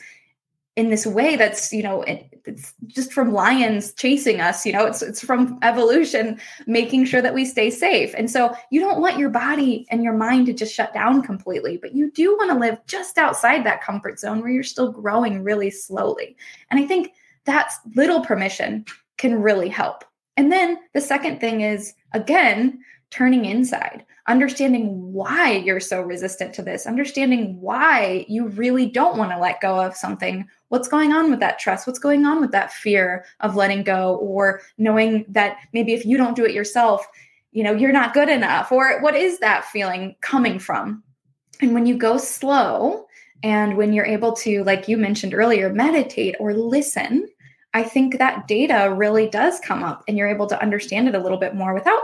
in 0.79 0.89
this 0.89 1.05
way 1.05 1.35
that's 1.35 1.73
you 1.73 1.83
know 1.83 2.01
it, 2.03 2.25
it's 2.45 2.73
just 2.87 3.11
from 3.11 3.33
lions 3.33 3.91
chasing 3.93 4.39
us 4.39 4.65
you 4.65 4.71
know 4.71 4.85
it's 4.85 5.01
it's 5.01 5.21
from 5.21 5.59
evolution 5.61 6.39
making 6.67 7.03
sure 7.03 7.21
that 7.21 7.33
we 7.33 7.43
stay 7.43 7.69
safe. 7.69 8.15
And 8.17 8.31
so 8.31 8.55
you 8.71 8.79
don't 8.79 9.01
want 9.01 9.17
your 9.17 9.29
body 9.29 9.85
and 9.91 10.03
your 10.03 10.13
mind 10.13 10.45
to 10.45 10.53
just 10.53 10.73
shut 10.73 10.93
down 10.93 11.21
completely 11.21 11.77
but 11.77 11.93
you 11.93 12.09
do 12.11 12.37
want 12.37 12.49
to 12.49 12.57
live 12.57 12.77
just 12.87 13.17
outside 13.17 13.65
that 13.65 13.83
comfort 13.83 14.19
zone 14.19 14.39
where 14.39 14.49
you're 14.49 14.63
still 14.63 14.91
growing 14.91 15.43
really 15.43 15.69
slowly. 15.69 16.37
And 16.71 16.79
i 16.79 16.87
think 16.87 17.11
that 17.43 17.73
little 17.95 18.23
permission 18.23 18.85
can 19.17 19.41
really 19.41 19.69
help. 19.69 20.05
And 20.37 20.49
then 20.49 20.77
the 20.93 21.01
second 21.01 21.41
thing 21.41 21.59
is 21.61 21.93
again 22.13 22.79
turning 23.09 23.45
inside 23.45 24.05
understanding 24.29 25.11
why 25.11 25.53
you're 25.53 25.79
so 25.79 26.01
resistant 26.01 26.53
to 26.53 26.61
this, 26.61 26.85
understanding 26.85 27.59
why 27.59 28.25
you 28.29 28.47
really 28.49 28.85
don't 28.85 29.17
want 29.17 29.31
to 29.31 29.39
let 29.39 29.59
go 29.59 29.81
of 29.81 29.95
something. 29.95 30.47
What's 30.69 30.87
going 30.87 31.11
on 31.11 31.31
with 31.31 31.39
that 31.39 31.57
trust? 31.57 31.87
What's 31.87 31.99
going 31.99 32.25
on 32.25 32.39
with 32.39 32.51
that 32.51 32.71
fear 32.71 33.25
of 33.39 33.55
letting 33.55 33.83
go 33.83 34.17
or 34.17 34.61
knowing 34.77 35.25
that 35.29 35.57
maybe 35.73 35.93
if 35.93 36.05
you 36.05 36.15
don't 36.15 36.35
do 36.35 36.45
it 36.45 36.53
yourself, 36.53 37.07
you 37.51 37.63
know, 37.63 37.73
you're 37.73 37.91
not 37.91 38.13
good 38.13 38.29
enough 38.29 38.71
or 38.71 39.01
what 39.01 39.15
is 39.15 39.39
that 39.39 39.65
feeling 39.65 40.15
coming 40.21 40.59
from? 40.59 41.03
And 41.59 41.73
when 41.73 41.87
you 41.87 41.97
go 41.97 42.17
slow 42.17 43.07
and 43.41 43.77
when 43.77 43.93
you're 43.93 44.05
able 44.05 44.33
to 44.33 44.63
like 44.63 44.87
you 44.87 44.95
mentioned 44.95 45.33
earlier, 45.33 45.73
meditate 45.73 46.35
or 46.39 46.53
listen, 46.53 47.27
I 47.73 47.81
think 47.81 48.19
that 48.19 48.47
data 48.47 48.93
really 48.95 49.27
does 49.27 49.59
come 49.59 49.83
up 49.83 50.03
and 50.07 50.19
you're 50.19 50.29
able 50.29 50.47
to 50.47 50.61
understand 50.61 51.07
it 51.07 51.15
a 51.15 51.19
little 51.19 51.39
bit 51.39 51.55
more 51.55 51.73
without 51.73 52.03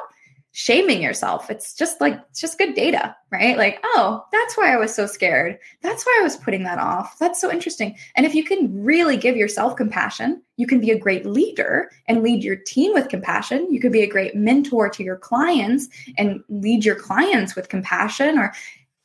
shaming 0.56 1.04
yourself. 1.04 1.50
It's 1.50 1.74
just 1.74 2.00
like, 2.00 2.18
it's 2.30 2.40
just 2.40 2.58
good 2.58 2.76
data, 2.76 3.14
right? 3.30 3.58
Like, 3.58 3.78
oh, 3.84 4.24
that's 4.32 4.56
why 4.56 4.74
I 4.74 4.78
was 4.78 4.96
so 4.96 5.06
scared. 5.06 5.60
That's 5.82 6.06
why 6.06 6.18
I 6.18 6.24
was 6.24 6.38
putting 6.38 6.64
that 6.64 6.80
off. 6.80 7.20
That's 7.20 7.42
so 7.42 7.52
interesting. 7.52 7.98
And 8.16 8.26
if 8.26 8.34
you 8.34 8.46
can 8.46 8.82
really 8.82 9.18
give 9.18 9.36
yourself 9.36 9.76
compassion, 9.76 10.42
you 10.56 10.66
can 10.66 10.80
be 10.80 10.92
a 10.92 10.98
great 10.98 11.26
leader 11.26 11.92
and 12.08 12.24
lead 12.24 12.42
your 12.42 12.56
team 12.56 12.94
with 12.94 13.10
compassion. 13.10 13.68
You 13.70 13.82
could 13.82 13.92
be 13.92 14.04
a 14.04 14.08
great 14.08 14.34
mentor 14.34 14.90
to 14.92 15.04
your 15.04 15.18
clients 15.18 15.90
and 16.18 16.42
lead 16.48 16.86
your 16.86 16.96
clients 16.96 17.54
with 17.54 17.68
compassion 17.68 18.40
or, 18.40 18.54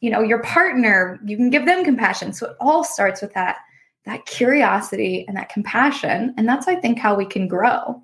you 0.00 0.08
know, 0.08 0.22
your 0.22 0.44
partner, 0.44 1.18
you 1.24 1.36
can 1.36 1.50
give 1.50 1.66
them 1.66 1.84
compassion. 1.84 2.32
So 2.32 2.50
it 2.50 2.56
all 2.60 2.84
starts 2.84 3.20
with 3.22 3.34
that 3.34 3.56
that 4.06 4.24
curiosity 4.24 5.26
and 5.28 5.36
that 5.36 5.50
compassion 5.50 6.32
and 6.38 6.48
that's 6.48 6.66
i 6.66 6.74
think 6.74 6.98
how 6.98 7.14
we 7.14 7.26
can 7.26 7.46
grow 7.46 8.02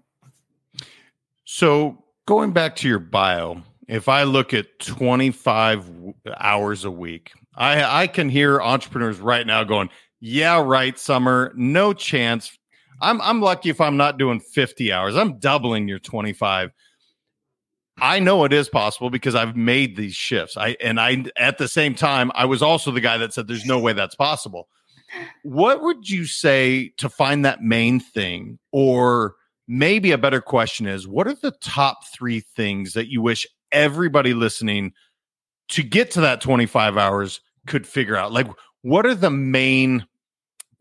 so 1.46 1.96
Going 2.26 2.50
back 2.50 2.74
to 2.76 2.88
your 2.88 2.98
bio, 2.98 3.62
if 3.86 4.08
I 4.08 4.24
look 4.24 4.52
at 4.52 4.80
25 4.80 5.90
hours 6.38 6.84
a 6.84 6.90
week, 6.90 7.30
I, 7.54 8.02
I 8.02 8.06
can 8.08 8.28
hear 8.28 8.60
entrepreneurs 8.60 9.20
right 9.20 9.46
now 9.46 9.62
going, 9.62 9.90
Yeah, 10.20 10.60
right, 10.60 10.98
Summer, 10.98 11.52
no 11.54 11.92
chance. 11.92 12.58
I'm, 13.00 13.20
I'm 13.20 13.40
lucky 13.40 13.70
if 13.70 13.80
I'm 13.80 13.96
not 13.96 14.18
doing 14.18 14.40
50 14.40 14.90
hours. 14.90 15.16
I'm 15.16 15.38
doubling 15.38 15.86
your 15.86 16.00
25. 16.00 16.72
I 17.98 18.18
know 18.18 18.44
it 18.44 18.52
is 18.52 18.68
possible 18.68 19.08
because 19.08 19.36
I've 19.36 19.56
made 19.56 19.96
these 19.96 20.14
shifts. 20.14 20.56
I 20.56 20.76
and 20.82 21.00
I 21.00 21.24
at 21.38 21.58
the 21.58 21.68
same 21.68 21.94
time 21.94 22.30
I 22.34 22.44
was 22.44 22.60
also 22.60 22.90
the 22.90 23.00
guy 23.00 23.16
that 23.18 23.32
said 23.32 23.46
there's 23.46 23.64
no 23.64 23.78
way 23.78 23.92
that's 23.92 24.14
possible. 24.16 24.68
What 25.44 25.82
would 25.82 26.10
you 26.10 26.26
say 26.26 26.92
to 26.98 27.08
find 27.08 27.44
that 27.44 27.62
main 27.62 28.00
thing 28.00 28.58
or 28.72 29.36
maybe 29.68 30.12
a 30.12 30.18
better 30.18 30.40
question 30.40 30.86
is 30.86 31.08
what 31.08 31.26
are 31.26 31.34
the 31.34 31.52
top 31.60 32.06
three 32.06 32.40
things 32.40 32.92
that 32.92 33.10
you 33.10 33.20
wish 33.22 33.46
everybody 33.72 34.34
listening 34.34 34.92
to 35.68 35.82
get 35.82 36.10
to 36.12 36.20
that 36.20 36.40
25 36.40 36.96
hours 36.96 37.40
could 37.66 37.86
figure 37.86 38.16
out? 38.16 38.32
Like 38.32 38.48
what 38.82 39.06
are 39.06 39.14
the 39.14 39.30
main 39.30 40.06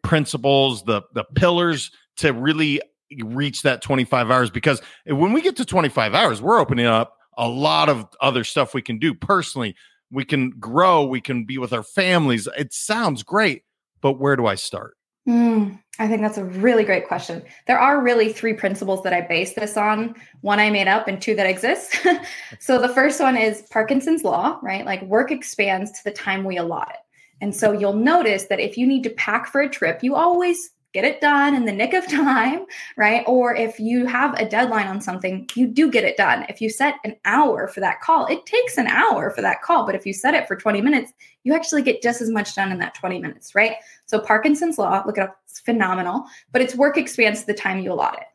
principles 0.04 0.84
the 0.84 1.02
the 1.14 1.24
pillars 1.36 1.92
to 2.18 2.32
really 2.32 2.82
reach 3.24 3.64
that 3.64 3.82
25 3.82 4.32
hours? 4.32 4.50
Because 4.50 4.82
when 5.08 5.34
we 5.34 5.42
get 5.42 5.56
to 5.58 5.66
25 5.66 6.14
hours 6.14 6.42
we're 6.42 6.60
opening 6.60 6.86
up 6.86 7.18
a 7.38 7.48
lot 7.48 7.90
of 7.90 8.08
other 8.22 8.44
stuff 8.44 8.74
we 8.74 8.82
can 8.82 8.98
do 8.98 9.14
personally. 9.14 9.76
We 10.12 10.24
can 10.24 10.52
grow 10.52 11.06
we 11.06 11.20
can 11.20 11.46
be 11.46 11.58
with 11.58 11.74
our 11.74 11.84
families. 11.84 12.48
It 12.58 12.74
sounds 12.74 13.24
great 13.24 13.64
but 14.06 14.20
where 14.20 14.36
do 14.36 14.46
i 14.46 14.54
start 14.54 14.96
Mm, 15.28 15.80
I 15.98 16.08
think 16.08 16.22
that's 16.22 16.38
a 16.38 16.46
really 16.46 16.84
great 16.84 17.08
question. 17.08 17.42
There 17.68 17.80
are 17.80 18.02
really 18.02 18.32
three 18.32 18.54
principles 18.54 19.02
that 19.04 19.14
I 19.14 19.22
base 19.22 19.54
this 19.54 19.76
on 19.76 20.16
one 20.42 20.60
I 20.60 20.70
made 20.70 20.88
up 20.88 21.08
and 21.08 21.22
two 21.22 21.36
that 21.36 21.48
exist. 21.48 21.98
so 22.60 22.80
the 22.80 22.90
first 22.90 23.20
one 23.20 23.36
is 23.36 23.64
Parkinson's 23.72 24.24
law, 24.24 24.60
right? 24.62 24.86
Like 24.86 25.02
work 25.04 25.32
expands 25.32 25.92
to 25.92 26.04
the 26.04 26.12
time 26.12 26.44
we 26.44 26.58
allot 26.58 26.90
it. 26.90 27.00
And 27.42 27.56
so 27.56 27.72
you'll 27.72 27.94
notice 27.94 28.46
that 28.46 28.60
if 28.60 28.78
you 28.78 28.86
need 28.86 29.04
to 29.04 29.10
pack 29.10 29.48
for 29.48 29.62
a 29.62 29.70
trip, 29.70 30.04
you 30.04 30.16
always 30.16 30.70
get 30.96 31.04
it 31.04 31.20
done 31.20 31.54
in 31.54 31.66
the 31.66 31.72
nick 31.74 31.94
of 31.94 32.08
time, 32.10 32.66
right? 32.96 33.24
Or 33.28 33.54
if 33.54 33.80
you 33.82 34.06
have 34.06 34.34
a 34.40 34.48
deadline 34.48 34.88
on 34.88 35.02
something, 35.02 35.48
you 35.54 35.68
do 35.68 35.92
get 35.92 36.06
it 36.06 36.16
done. 36.16 36.46
If 36.48 36.62
you 36.62 36.70
set 36.70 36.96
an 37.04 37.18
hour 37.26 37.68
for 37.68 37.82
that 37.82 38.00
call, 38.00 38.26
it 38.28 38.46
takes 38.46 38.78
an 38.78 38.88
hour 38.88 39.30
for 39.30 39.42
that 39.42 39.62
call. 39.62 39.86
But 39.86 39.96
if 39.96 40.06
you 40.06 40.14
set 40.14 40.34
it 40.34 40.48
for 40.48 40.56
20 40.56 40.82
minutes, 40.82 41.12
you 41.44 41.54
actually 41.54 41.82
get 41.82 42.02
just 42.02 42.22
as 42.22 42.30
much 42.30 42.56
done 42.56 42.72
in 42.72 42.80
that 42.80 42.96
20 42.96 43.20
minutes, 43.20 43.54
right? 43.54 43.76
So 44.06 44.20
Parkinson's 44.20 44.78
law, 44.78 45.04
look 45.06 45.18
it 45.18 45.22
up, 45.22 45.38
it's 45.50 45.60
phenomenal, 45.60 46.24
but 46.54 46.62
its 46.62 46.76
work 46.76 46.98
expands 46.98 47.44
the 47.44 47.54
time 47.54 47.80
you 47.80 47.92
allot 47.92 48.18
it. 48.18 48.28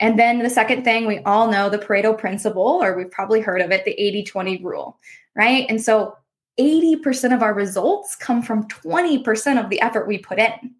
And 0.00 0.18
then 0.18 0.38
the 0.38 0.50
second 0.50 0.84
thing, 0.84 1.06
we 1.06 1.18
all 1.20 1.50
know 1.50 1.68
the 1.68 1.78
Pareto 1.78 2.16
principle, 2.16 2.80
or 2.82 2.96
we've 2.96 3.10
probably 3.10 3.40
heard 3.40 3.60
of 3.60 3.70
it, 3.70 3.84
the 3.84 3.98
80 4.00 4.24
20 4.24 4.64
rule, 4.64 4.98
right? 5.34 5.66
And 5.68 5.82
so 5.82 6.16
80% 6.58 7.34
of 7.34 7.42
our 7.42 7.52
results 7.52 8.16
come 8.16 8.40
from 8.40 8.66
20% 8.68 9.62
of 9.62 9.68
the 9.68 9.80
effort 9.82 10.08
we 10.08 10.16
put 10.16 10.38
in. 10.38 10.74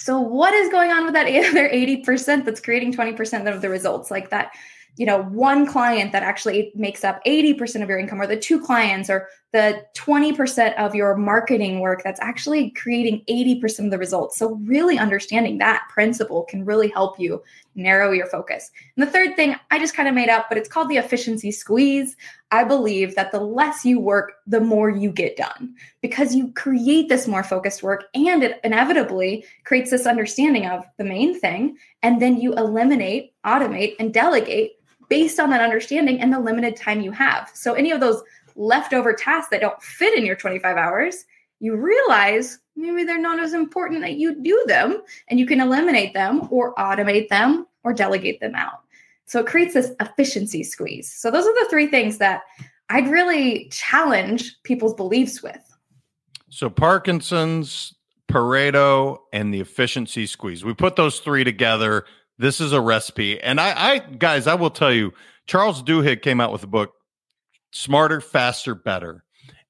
So, 0.00 0.20
what 0.20 0.54
is 0.54 0.70
going 0.70 0.92
on 0.92 1.04
with 1.04 1.14
that 1.14 1.26
other 1.50 1.68
80% 1.68 2.44
that's 2.44 2.60
creating 2.60 2.94
20% 2.94 3.52
of 3.52 3.60
the 3.60 3.68
results? 3.68 4.12
Like 4.12 4.30
that, 4.30 4.52
you 4.96 5.04
know, 5.04 5.24
one 5.24 5.66
client 5.66 6.12
that 6.12 6.22
actually 6.22 6.70
makes 6.76 7.02
up 7.02 7.20
80% 7.24 7.82
of 7.82 7.88
your 7.88 7.98
income, 7.98 8.20
or 8.20 8.26
the 8.28 8.36
two 8.36 8.60
clients, 8.60 9.10
or 9.10 9.28
the 9.52 9.82
20% 9.94 10.74
of 10.76 10.94
your 10.94 11.16
marketing 11.16 11.80
work 11.80 12.02
that's 12.04 12.20
actually 12.20 12.70
creating 12.72 13.24
80% 13.30 13.86
of 13.86 13.90
the 13.90 13.98
results. 13.98 14.36
So, 14.36 14.56
really 14.56 14.98
understanding 14.98 15.56
that 15.58 15.88
principle 15.88 16.42
can 16.44 16.66
really 16.66 16.88
help 16.88 17.18
you 17.18 17.42
narrow 17.74 18.12
your 18.12 18.26
focus. 18.26 18.70
And 18.96 19.06
the 19.06 19.10
third 19.10 19.36
thing 19.36 19.56
I 19.70 19.78
just 19.78 19.94
kind 19.94 20.08
of 20.08 20.14
made 20.14 20.28
up, 20.28 20.46
but 20.50 20.58
it's 20.58 20.68
called 20.68 20.90
the 20.90 20.98
efficiency 20.98 21.50
squeeze. 21.50 22.16
I 22.50 22.64
believe 22.64 23.14
that 23.14 23.32
the 23.32 23.40
less 23.40 23.84
you 23.84 24.00
work, 24.00 24.32
the 24.46 24.60
more 24.60 24.90
you 24.90 25.10
get 25.10 25.36
done 25.36 25.74
because 26.02 26.34
you 26.34 26.52
create 26.52 27.08
this 27.08 27.28
more 27.28 27.42
focused 27.42 27.82
work 27.82 28.04
and 28.14 28.42
it 28.42 28.60
inevitably 28.64 29.44
creates 29.64 29.90
this 29.90 30.06
understanding 30.06 30.66
of 30.66 30.84
the 30.98 31.04
main 31.04 31.38
thing. 31.38 31.76
And 32.02 32.20
then 32.20 32.38
you 32.38 32.54
eliminate, 32.54 33.32
automate, 33.46 33.94
and 33.98 34.12
delegate 34.12 34.72
based 35.08 35.40
on 35.40 35.50
that 35.50 35.62
understanding 35.62 36.20
and 36.20 36.32
the 36.32 36.40
limited 36.40 36.76
time 36.76 37.00
you 37.00 37.12
have. 37.12 37.50
So, 37.54 37.72
any 37.72 37.90
of 37.90 38.00
those 38.00 38.22
leftover 38.58 39.14
tasks 39.14 39.50
that 39.50 39.60
don't 39.60 39.82
fit 39.82 40.18
in 40.18 40.26
your 40.26 40.36
25 40.36 40.76
hours, 40.76 41.24
you 41.60 41.76
realize 41.76 42.58
maybe 42.76 43.04
they're 43.04 43.18
not 43.18 43.40
as 43.40 43.54
important 43.54 44.00
that 44.02 44.16
you 44.16 44.40
do 44.42 44.62
them 44.66 45.02
and 45.28 45.38
you 45.38 45.46
can 45.46 45.60
eliminate 45.60 46.12
them 46.12 46.48
or 46.50 46.74
automate 46.74 47.28
them 47.28 47.66
or 47.84 47.92
delegate 47.92 48.40
them 48.40 48.54
out. 48.54 48.80
So 49.24 49.40
it 49.40 49.46
creates 49.46 49.74
this 49.74 49.92
efficiency 50.00 50.62
squeeze. 50.62 51.12
So 51.12 51.30
those 51.30 51.46
are 51.46 51.64
the 51.64 51.70
three 51.70 51.86
things 51.86 52.18
that 52.18 52.42
I'd 52.88 53.08
really 53.08 53.68
challenge 53.70 54.56
people's 54.62 54.94
beliefs 54.94 55.42
with. 55.42 55.60
So 56.48 56.70
Parkinson's, 56.70 57.94
Pareto, 58.28 59.18
and 59.32 59.52
the 59.52 59.60
efficiency 59.60 60.26
squeeze. 60.26 60.64
We 60.64 60.74
put 60.74 60.96
those 60.96 61.20
three 61.20 61.44
together. 61.44 62.06
This 62.38 62.60
is 62.60 62.72
a 62.72 62.80
recipe. 62.80 63.40
And 63.40 63.60
I, 63.60 63.92
I 63.92 63.98
guys, 63.98 64.46
I 64.46 64.54
will 64.54 64.70
tell 64.70 64.92
you, 64.92 65.12
Charles 65.46 65.82
Duhigg 65.82 66.22
came 66.22 66.40
out 66.40 66.52
with 66.52 66.62
a 66.62 66.66
book, 66.66 66.94
Smarter, 67.72 68.20
Faster, 68.20 68.74
Better. 68.74 69.24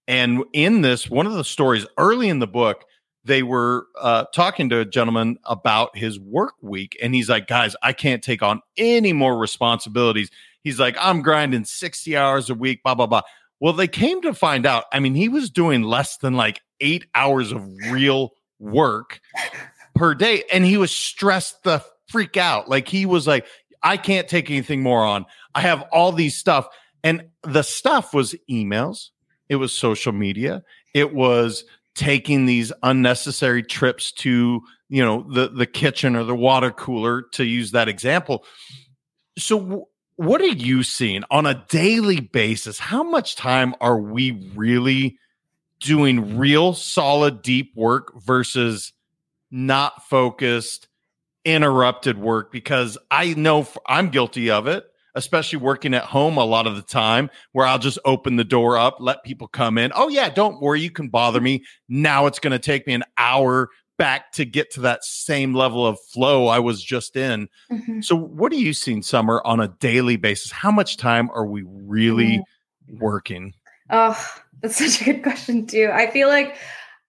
And 0.07 0.45
in 0.53 0.81
this, 0.81 1.11
one 1.11 1.27
of 1.27 1.35
the 1.35 1.45
stories 1.45 1.87
early 1.99 2.29
in 2.29 2.39
the 2.39 2.47
book, 2.47 2.85
they 3.25 3.43
were 3.43 3.87
uh, 4.01 4.25
talking 4.35 4.71
to 4.71 4.81
a 4.81 4.85
gentleman 4.85 5.39
about 5.45 5.97
his 5.97 6.19
work 6.19 6.55
week. 6.63 6.97
And 7.03 7.15
he's 7.15 7.29
like, 7.29 7.47
guys, 7.47 7.77
I 7.83 7.93
can't 7.93 8.23
take 8.23 8.43
on 8.43 8.63
any 8.77 9.13
more 9.13 9.37
responsibilities. 9.37 10.31
He's 10.63 10.81
like, 10.81 10.97
I'm 10.99 11.23
grinding 11.23 11.65
60 11.65 12.17
hours 12.17 12.49
a 12.49 12.55
week, 12.55 12.83
blah, 12.83 12.95
blah, 12.95 13.07
blah. 13.07 13.23
Well, 13.61 13.75
they 13.75 13.89
came 13.89 14.23
to 14.23 14.33
find 14.33 14.65
out, 14.65 14.85
I 14.93 15.01
mean, 15.01 15.15
he 15.15 15.29
was 15.29 15.51
doing 15.51 15.83
less 15.83 16.17
than 16.17 16.35
like 16.35 16.63
eight 16.81 17.07
hours 17.15 17.53
of 17.53 17.63
real 17.91 18.33
work 18.59 19.21
per 19.95 20.15
day. 20.15 20.45
And 20.53 20.65
he 20.65 20.77
was 20.77 20.91
stressed 20.91 21.65
the 21.65 21.85
freak 22.09 22.37
out. 22.37 22.69
Like 22.69 22.89
he 22.89 23.05
was 23.05 23.27
like, 23.27 23.47
I 23.83 23.97
can't 23.97 24.29
take 24.29 24.51
anything 24.51 24.83
more 24.83 25.05
on. 25.05 25.27
I 25.55 25.61
have 25.61 25.83
all 25.93 26.13
these 26.13 26.37
stuff. 26.37 26.69
And 27.05 27.29
the 27.43 27.63
stuff 27.63 28.13
was 28.13 28.35
emails, 28.51 29.11
it 29.49 29.57
was 29.57 29.73
social 29.73 30.13
media, 30.13 30.63
it 30.95 31.15
was 31.15 31.65
taking 31.95 32.47
these 32.47 32.73
unnecessary 32.83 33.63
trips 33.63 34.13
to 34.13 34.63
you 34.89 35.05
know 35.05 35.27
the 35.33 35.49
the 35.49 35.67
kitchen 35.67 36.15
or 36.17 36.25
the 36.25 36.35
water 36.35 36.71
cooler 36.71 37.23
to 37.33 37.45
use 37.45 37.73
that 37.73 37.89
example. 37.89 38.45
So 39.37 39.59
w- 39.59 39.85
what 40.17 40.41
are 40.41 40.47
you 40.47 40.83
seeing 40.83 41.25
on 41.31 41.47
a 41.47 41.65
daily 41.69 42.21
basis? 42.21 42.79
How 42.79 43.03
much 43.03 43.37
time 43.37 43.75
are 43.81 44.01
we 44.01 44.51
really 44.55 45.19
doing 45.81 46.39
real 46.39 46.75
solid 46.75 47.43
deep 47.43 47.73
work 47.77 48.13
versus 48.21 48.93
not 49.51 50.07
focused, 50.09 50.89
interrupted 51.45 52.19
work? 52.19 52.51
Because 52.51 52.99
I 53.11 53.35
know 53.35 53.67
I'm 53.87 54.09
guilty 54.11 54.51
of 54.51 54.67
it, 54.67 54.85
especially 55.19 55.59
working 55.59 55.95
at 55.95 56.05
home 56.05 56.39
a 56.39 56.45
lot 56.45 56.67
of 56.67 56.77
the 56.77 56.83
time 56.83 57.29
where 57.53 57.67
I'll 57.67 57.79
just 57.79 57.99
open 58.05 58.37
the 58.37 58.45
door 58.45 58.79
up, 58.79 58.99
let 59.01 59.25
people 59.25 59.49
come 59.49 59.77
in. 59.77 59.91
Oh, 59.95 60.09
yeah, 60.09 60.31
don't 60.31 60.63
worry, 60.63 60.81
you 60.81 60.93
can 60.93 61.09
bother 61.09 61.41
me. 61.41 61.65
Now 61.89 62.27
it's 62.27 62.39
going 62.39 62.53
to 62.53 62.59
take 62.59 62.87
me 62.87 62.95
an 62.95 63.03
hour 63.19 63.69
back 63.99 64.31
to 64.33 64.45
get 64.45 64.71
to 64.71 64.81
that 64.83 65.05
same 65.05 65.55
level 65.55 65.85
of 65.85 65.99
flow 66.13 66.47
I 66.47 66.61
was 66.61 66.83
just 66.83 67.17
in. 67.17 67.49
Mm-hmm. 67.71 68.01
So, 68.01 68.15
what 68.15 68.53
are 68.53 68.57
you 68.57 68.73
seeing, 68.73 69.03
Summer, 69.03 69.43
on 69.45 69.59
a 69.59 69.69
daily 69.81 70.17
basis? 70.17 70.53
How 70.53 70.71
much 70.71 70.97
time 70.97 71.31
are 71.35 71.47
we 71.47 71.65
really 71.67 72.39
mm-hmm. 72.39 72.99
working? 72.99 73.55
Oh, 73.91 74.17
that's 74.63 74.77
such 74.79 75.03
a 75.03 75.13
good 75.13 75.25
question, 75.25 75.67
too. 75.67 75.91
I 75.93 76.11
feel 76.13 76.29
like 76.29 76.57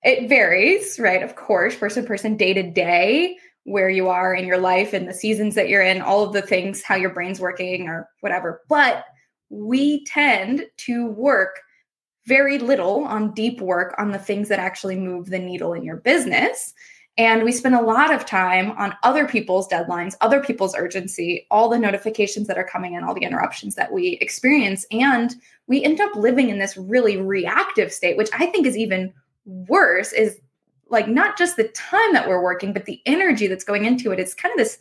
it 0.01 0.27
varies, 0.27 0.97
right? 0.97 1.21
Of 1.21 1.35
course, 1.35 1.75
person 1.75 2.03
to 2.03 2.07
person, 2.07 2.37
day 2.37 2.53
to 2.55 2.63
day, 2.63 3.37
where 3.69 3.89
you 3.89 4.07
are 4.07 4.33
in 4.33 4.47
your 4.47 4.57
life 4.57 4.93
and 4.93 5.07
the 5.07 5.13
seasons 5.13 5.53
that 5.55 5.69
you're 5.69 5.83
in, 5.83 6.01
all 6.01 6.23
of 6.23 6.33
the 6.33 6.41
things, 6.41 6.81
how 6.81 6.95
your 6.95 7.11
brain's 7.11 7.39
working 7.39 7.87
or 7.87 8.09
whatever. 8.21 8.61
But 8.67 9.05
we 9.49 10.03
tend 10.05 10.65
to 10.77 11.07
work 11.07 11.61
very 12.25 12.57
little 12.57 13.03
on 13.05 13.33
deep 13.33 13.61
work 13.61 13.95
on 13.97 14.11
the 14.11 14.19
things 14.19 14.49
that 14.49 14.59
actually 14.59 14.95
move 14.95 15.27
the 15.27 15.39
needle 15.39 15.73
in 15.73 15.83
your 15.83 15.97
business. 15.97 16.73
And 17.17 17.43
we 17.43 17.51
spend 17.51 17.75
a 17.75 17.81
lot 17.81 18.13
of 18.13 18.25
time 18.25 18.71
on 18.71 18.95
other 19.03 19.27
people's 19.27 19.67
deadlines, 19.67 20.15
other 20.21 20.41
people's 20.41 20.75
urgency, 20.75 21.45
all 21.51 21.69
the 21.69 21.77
notifications 21.77 22.47
that 22.47 22.57
are 22.57 22.63
coming 22.63 22.93
in, 22.93 23.03
all 23.03 23.13
the 23.13 23.23
interruptions 23.23 23.75
that 23.75 23.91
we 23.91 24.17
experience. 24.21 24.85
And 24.91 25.35
we 25.67 25.83
end 25.83 25.99
up 25.99 26.15
living 26.15 26.49
in 26.49 26.59
this 26.59 26.77
really 26.77 27.17
reactive 27.17 27.91
state, 27.91 28.17
which 28.17 28.29
I 28.33 28.45
think 28.45 28.65
is 28.65 28.77
even 28.77 29.13
worse, 29.45 30.13
is 30.13 30.39
like 30.89 31.07
not 31.07 31.37
just 31.37 31.55
the 31.55 31.67
time 31.69 32.13
that 32.13 32.27
we're 32.27 32.41
working, 32.41 32.73
but 32.73 32.85
the 32.85 33.01
energy 33.05 33.47
that's 33.47 33.63
going 33.63 33.85
into 33.85 34.11
it. 34.11 34.19
It's 34.19 34.33
kind 34.33 34.51
of 34.51 34.57
this 34.57 34.77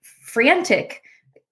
frantic 0.00 1.02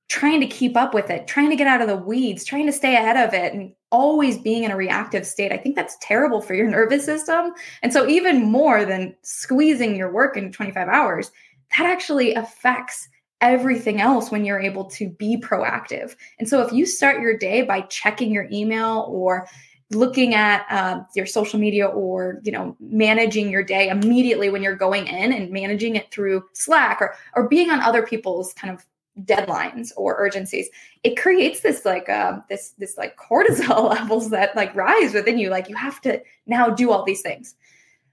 trying 0.08 0.40
to 0.40 0.46
keep 0.46 0.76
up 0.76 0.94
with 0.94 1.10
it, 1.10 1.26
trying 1.26 1.50
to 1.50 1.56
get 1.56 1.66
out 1.66 1.80
of 1.80 1.88
the 1.88 1.96
weeds, 1.96 2.44
trying 2.44 2.66
to 2.66 2.72
stay 2.72 2.94
ahead 2.94 3.16
of 3.16 3.34
it, 3.34 3.52
and 3.52 3.72
always 3.90 4.38
being 4.38 4.62
in 4.62 4.70
a 4.70 4.76
reactive 4.76 5.26
state. 5.26 5.52
I 5.52 5.56
think 5.56 5.74
that's 5.74 5.96
terrible 6.00 6.40
for 6.40 6.54
your 6.54 6.68
nervous 6.70 7.04
system. 7.04 7.52
And 7.82 7.92
so, 7.92 8.06
even 8.08 8.42
more 8.42 8.84
than 8.84 9.14
squeezing 9.22 9.96
your 9.96 10.12
work 10.12 10.36
in 10.36 10.52
25 10.52 10.88
hours, 10.88 11.30
that 11.76 11.86
actually 11.86 12.34
affects 12.34 13.08
everything 13.40 14.00
else 14.00 14.30
when 14.30 14.44
you're 14.44 14.60
able 14.60 14.84
to 14.84 15.10
be 15.10 15.36
proactive. 15.36 16.14
And 16.38 16.48
so, 16.48 16.62
if 16.62 16.72
you 16.72 16.86
start 16.86 17.20
your 17.20 17.36
day 17.36 17.62
by 17.62 17.82
checking 17.82 18.30
your 18.30 18.46
email 18.52 19.06
or 19.08 19.48
looking 19.92 20.34
at 20.34 20.66
uh, 20.70 21.00
your 21.14 21.26
social 21.26 21.60
media 21.60 21.86
or 21.86 22.40
you 22.42 22.52
know 22.52 22.76
managing 22.80 23.50
your 23.50 23.62
day 23.62 23.88
immediately 23.88 24.50
when 24.50 24.62
you're 24.62 24.74
going 24.76 25.06
in 25.06 25.32
and 25.32 25.50
managing 25.50 25.96
it 25.96 26.10
through 26.10 26.44
slack 26.52 27.00
or 27.00 27.14
or 27.34 27.48
being 27.48 27.70
on 27.70 27.80
other 27.80 28.02
people's 28.02 28.52
kind 28.54 28.74
of 28.74 28.84
deadlines 29.24 29.92
or 29.96 30.16
urgencies 30.18 30.68
it 31.06 31.16
creates 31.16 31.60
this 31.60 31.84
like 31.84 32.08
uh, 32.08 32.40
this 32.48 32.70
this 32.78 32.98
like 32.98 33.16
cortisol 33.16 33.90
levels 33.94 34.30
that 34.30 34.56
like 34.56 34.74
rise 34.74 35.14
within 35.14 35.38
you. 35.38 35.50
Like 35.50 35.68
you 35.68 35.76
have 35.76 36.00
to 36.00 36.20
now 36.46 36.68
do 36.68 36.90
all 36.90 37.04
these 37.04 37.22
things. 37.22 37.54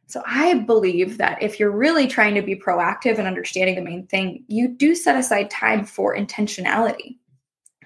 So 0.06 0.22
i 0.28 0.54
believe 0.54 1.18
that 1.18 1.42
if 1.42 1.60
you're 1.60 1.72
really 1.72 2.06
trying 2.08 2.36
to 2.36 2.44
be 2.44 2.56
proactive 2.56 3.18
and 3.18 3.26
understanding 3.26 3.76
the 3.76 3.82
main 3.82 4.06
thing 4.06 4.44
you 4.48 4.68
do 4.68 4.94
set 4.94 5.18
aside 5.18 5.50
time 5.50 5.86
for 5.86 6.16
intentionality 6.16 7.18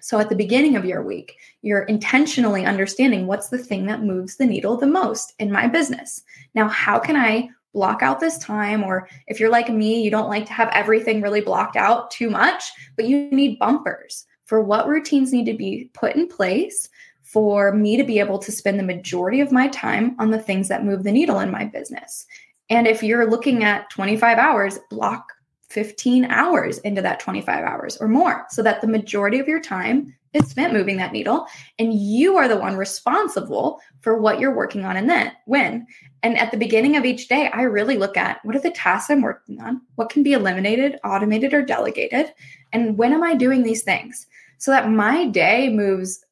so 0.08 0.20
at 0.20 0.30
the 0.30 0.36
beginning 0.36 0.76
of 0.76 0.86
your 0.86 1.04
week 1.04 1.38
you're 1.62 1.84
intentionally 1.84 2.66
understanding 2.66 3.28
what's 3.28 3.50
the 3.50 3.58
thing 3.58 3.86
that 3.86 4.04
moves 4.04 4.38
the 4.38 4.46
needle 4.46 4.78
the 4.78 4.88
most 4.88 5.34
in 5.40 5.52
my 5.52 5.68
business 5.68 6.24
now 6.56 6.68
how 6.68 6.98
can 6.98 7.16
i 7.16 7.50
block 7.78 8.02
out 8.02 8.20
this 8.20 8.40
time. 8.40 8.84
Or 8.84 9.08
if 9.28 9.40
you're 9.40 9.52
like 9.52 9.70
me, 9.70 10.02
you 10.02 10.10
don't 10.10 10.30
like 10.30 10.48
to 10.48 10.54
have 10.54 10.70
everything 10.74 11.22
really 11.22 11.42
blocked 11.42 11.76
out 11.76 12.10
too 12.10 12.30
much, 12.30 12.72
but 12.96 13.06
you 13.06 13.30
need 13.30 13.60
bumpers 13.60 14.26
for 14.46 14.62
what 14.62 14.88
routines 14.88 15.32
need 15.32 15.46
to 15.46 15.54
be 15.54 15.90
put 15.94 16.16
in 16.16 16.28
place 16.28 16.90
for 17.22 17.72
me 17.72 17.96
to 17.96 18.04
be 18.04 18.20
able 18.20 18.40
to 18.40 18.52
spend 18.52 18.80
the 18.80 18.84
majority 18.84 19.42
of 19.42 19.52
my 19.52 19.68
time 19.68 20.16
on 20.18 20.32
the 20.32 20.40
things 20.40 20.70
that 20.70 20.86
move 20.86 21.04
the 21.04 21.12
needle 21.12 21.40
in 21.40 21.52
my 21.52 21.66
business. 21.66 22.26
And 22.70 22.88
if 22.88 23.04
you're 23.04 23.30
looking 23.30 23.64
at 23.64 23.90
25 23.92 24.40
hours, 24.40 24.80
block 24.90 25.32
15 25.70 26.26
hours 26.26 26.78
into 26.80 27.02
that 27.02 27.20
25 27.20 27.64
hours 27.64 27.98
or 27.98 28.08
more 28.08 28.46
so 28.50 28.64
that 28.64 28.82
the 28.82 28.88
majority 28.88 29.40
of 29.40 29.48
your 29.48 29.62
time 29.62 30.16
is 30.34 30.50
spent 30.50 30.74
moving 30.74 30.98
that 30.98 31.12
needle 31.12 31.46
and 31.80 31.94
you 31.94 32.38
are 32.38 32.48
the 32.48 32.58
one 32.58 32.76
responsible 32.76 33.80
for 34.02 34.20
what 34.20 34.40
you're 34.40 34.56
working 34.56 34.86
on 34.86 34.96
and 34.96 35.10
then 35.10 35.32
when 35.46 35.86
and 36.24 36.38
at 36.38 36.52
the 36.52 36.58
beginning 36.58 36.98
of 36.98 37.06
each 37.06 37.28
day, 37.28 37.50
I 37.54 37.62
really 37.64 37.98
look 37.98 38.18
at 38.18 38.44
what 38.44 38.56
are 38.56 38.60
the 38.60 38.72
tasks 38.72 39.10
I'm 39.10 39.22
working 39.22 39.62
on? 39.62 39.82
What 39.96 40.10
can 40.10 40.24
be 40.24 40.34
eliminated, 40.34 41.00
automated, 41.04 41.54
or 41.54 41.62
delegated? 41.62 42.34
And 42.74 42.98
when 42.98 43.14
am 43.14 43.24
I 43.24 43.36
doing 43.36 43.64
these 43.64 43.84
things? 43.84 44.28
So 44.58 44.72
that 44.72 44.90
my 44.90 45.28
day 45.28 45.70
moves 45.70 46.26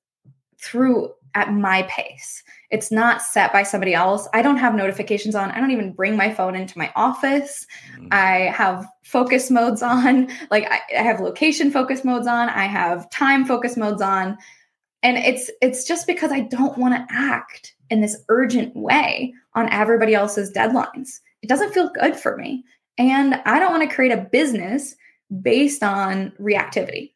through 0.59 1.13
at 1.35 1.53
my 1.53 1.83
pace. 1.83 2.43
It's 2.71 2.91
not 2.91 3.21
set 3.21 3.53
by 3.53 3.63
somebody 3.63 3.93
else. 3.93 4.27
I 4.33 4.41
don't 4.41 4.57
have 4.57 4.73
notifications 4.73 5.35
on. 5.35 5.51
I 5.51 5.59
don't 5.59 5.71
even 5.71 5.93
bring 5.93 6.17
my 6.17 6.33
phone 6.33 6.55
into 6.55 6.77
my 6.77 6.91
office. 6.95 7.67
Mm-hmm. 7.95 8.07
I 8.11 8.51
have 8.55 8.87
focus 9.03 9.51
modes 9.51 9.83
on. 9.83 10.29
Like 10.51 10.69
I, 10.71 10.79
I 10.97 11.01
have 11.01 11.19
location 11.19 11.71
focus 11.71 12.03
modes 12.03 12.27
on. 12.27 12.49
I 12.49 12.65
have 12.65 13.09
time 13.09 13.45
focus 13.45 13.75
modes 13.75 14.01
on. 14.01 14.37
And 15.03 15.17
it's 15.17 15.51
it's 15.61 15.85
just 15.85 16.07
because 16.07 16.31
I 16.31 16.41
don't 16.41 16.77
want 16.77 16.93
to 16.95 17.13
act 17.13 17.75
in 17.89 18.01
this 18.01 18.17
urgent 18.29 18.75
way 18.75 19.33
on 19.53 19.69
everybody 19.69 20.13
else's 20.13 20.51
deadlines. 20.51 21.19
It 21.41 21.49
doesn't 21.49 21.73
feel 21.73 21.89
good 21.89 22.15
for 22.15 22.37
me. 22.37 22.63
And 22.97 23.35
I 23.45 23.59
don't 23.59 23.71
want 23.71 23.87
to 23.87 23.93
create 23.93 24.11
a 24.11 24.27
business 24.31 24.95
based 25.41 25.83
on 25.83 26.31
reactivity. 26.39 27.14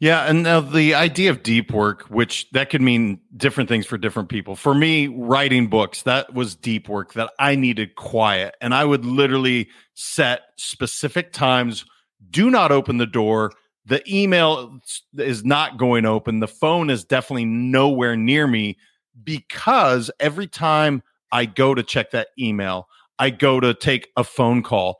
Yeah, 0.00 0.22
and 0.22 0.42
now 0.42 0.60
the 0.60 0.94
idea 0.94 1.30
of 1.30 1.42
deep 1.42 1.70
work, 1.70 2.04
which 2.04 2.48
that 2.52 2.70
could 2.70 2.80
mean 2.80 3.20
different 3.36 3.68
things 3.68 3.84
for 3.84 3.98
different 3.98 4.30
people. 4.30 4.56
For 4.56 4.74
me, 4.74 5.08
writing 5.08 5.68
books, 5.68 6.02
that 6.02 6.32
was 6.32 6.54
deep 6.54 6.88
work 6.88 7.12
that 7.12 7.30
I 7.38 7.54
needed 7.54 7.96
quiet. 7.96 8.54
And 8.62 8.74
I 8.74 8.86
would 8.86 9.04
literally 9.04 9.68
set 9.92 10.40
specific 10.56 11.34
times, 11.34 11.84
do 12.30 12.50
not 12.50 12.72
open 12.72 12.96
the 12.96 13.06
door. 13.06 13.52
The 13.84 14.02
email 14.10 14.78
is 15.18 15.44
not 15.44 15.76
going 15.76 16.06
open. 16.06 16.40
The 16.40 16.48
phone 16.48 16.88
is 16.88 17.04
definitely 17.04 17.44
nowhere 17.44 18.16
near 18.16 18.46
me 18.46 18.78
because 19.22 20.10
every 20.18 20.46
time 20.46 21.02
I 21.30 21.44
go 21.44 21.74
to 21.74 21.82
check 21.82 22.12
that 22.12 22.28
email, 22.38 22.88
I 23.18 23.28
go 23.28 23.60
to 23.60 23.74
take 23.74 24.08
a 24.16 24.24
phone 24.24 24.62
call, 24.62 24.98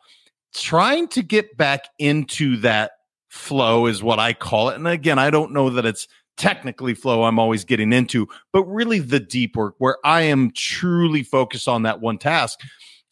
trying 0.54 1.08
to 1.08 1.22
get 1.22 1.56
back 1.56 1.84
into 1.98 2.58
that 2.58 2.92
flow 3.30 3.86
is 3.86 4.02
what 4.02 4.18
I 4.18 4.32
call 4.32 4.68
it. 4.68 4.76
And 4.76 4.86
again, 4.86 5.18
I 5.18 5.30
don't 5.30 5.52
know 5.52 5.70
that 5.70 5.86
it's 5.86 6.06
technically 6.36 6.94
flow 6.94 7.24
I'm 7.24 7.38
always 7.38 7.64
getting 7.64 7.92
into, 7.92 8.28
but 8.52 8.64
really 8.64 8.98
the 8.98 9.20
deep 9.20 9.56
work 9.56 9.74
where 9.78 9.96
I 10.04 10.22
am 10.22 10.50
truly 10.52 11.22
focused 11.22 11.68
on 11.68 11.82
that 11.84 12.00
one 12.00 12.18
task. 12.18 12.60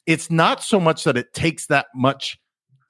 It's 0.06 0.30
not 0.30 0.62
so 0.62 0.80
much 0.80 1.04
that 1.04 1.16
it 1.16 1.32
takes 1.32 1.66
that 1.66 1.86
much 1.94 2.38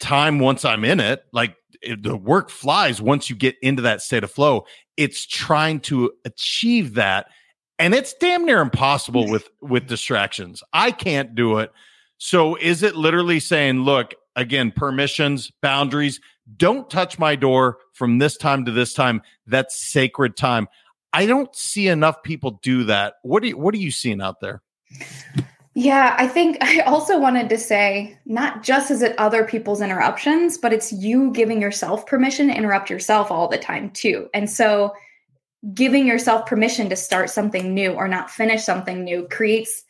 time 0.01 0.39
once 0.39 0.65
I'm 0.65 0.85
in 0.85 1.01
it, 1.01 1.23
like 1.33 1.57
it, 1.83 2.03
the 2.03 2.17
work 2.17 2.51
flies 2.51 3.03
once 3.03 3.29
you 3.29 3.37
get 3.37 3.57
into 3.63 3.83
that 3.83 4.01
state 4.01 4.25
of 4.25 4.31
flow. 4.31 4.65
It's 4.97 5.27
trying 5.27 5.81
to 5.81 6.13
achieve 6.25 6.95
that 6.95 7.27
and 7.79 7.95
it's 7.95 8.15
damn 8.15 8.45
near 8.45 8.61
impossible 8.61 9.29
with 9.29 9.51
with 9.61 9.87
distractions. 9.87 10.63
I 10.73 10.91
can't 10.91 11.35
do 11.35 11.59
it. 11.59 11.71
So 12.19 12.57
is 12.57 12.83
it 12.83 12.97
literally 12.97 13.39
saying, 13.39 13.83
look, 13.83 14.15
again, 14.35 14.73
permissions, 14.73 15.53
boundaries, 15.63 16.21
don't 16.57 16.89
touch 16.89 17.19
my 17.19 17.37
door 17.37 17.79
from 17.93 18.19
this 18.19 18.37
time 18.37 18.65
to 18.65 18.73
this 18.73 18.95
time. 18.95 19.23
That's 19.47 19.81
sacred 19.91 20.37
time. 20.37 20.69
I 21.13 21.27
don't 21.27 21.55
see 21.55 21.89
enough 21.89 22.23
people 22.23 22.59
do 22.63 22.85
that. 22.85 23.15
What 23.23 23.43
are 23.43 23.47
you, 23.47 23.59
what 23.59 23.75
are 23.75 23.79
you 23.79 23.91
seeing 23.91 24.21
out 24.21 24.41
there? 24.41 24.63
Yeah, 25.75 26.17
I 26.19 26.27
think 26.27 26.59
I 26.61 26.81
also 26.81 27.19
wanted 27.19 27.49
to 27.51 27.59
say 27.59 28.19
not 28.27 28.63
just 28.63 28.91
is 28.91 29.03
it 29.03 29.19
other 29.19 29.45
people's 29.45 29.81
interruptions, 29.81 30.59
but 30.59 30.73
it's 30.73 30.93
you 30.93 31.31
giving 31.33 31.63
yourself 31.63 32.07
permission 32.07 32.49
to 32.49 32.57
interrupt 32.57 32.91
yourself 32.91 33.31
all 33.31 33.49
the 33.49 33.59
time 33.59 33.91
too. 33.91 34.29
And 34.35 34.51
so 34.51 34.93
giving 35.75 36.07
yourself 36.07 36.47
permission 36.47 36.89
to 36.89 36.97
start 36.97 37.31
something 37.31 37.75
new 37.75 37.93
or 37.93 38.09
not 38.09 38.31
finish 38.31 38.65
something 38.65 39.03
new 39.03 39.27
creates 39.29 39.85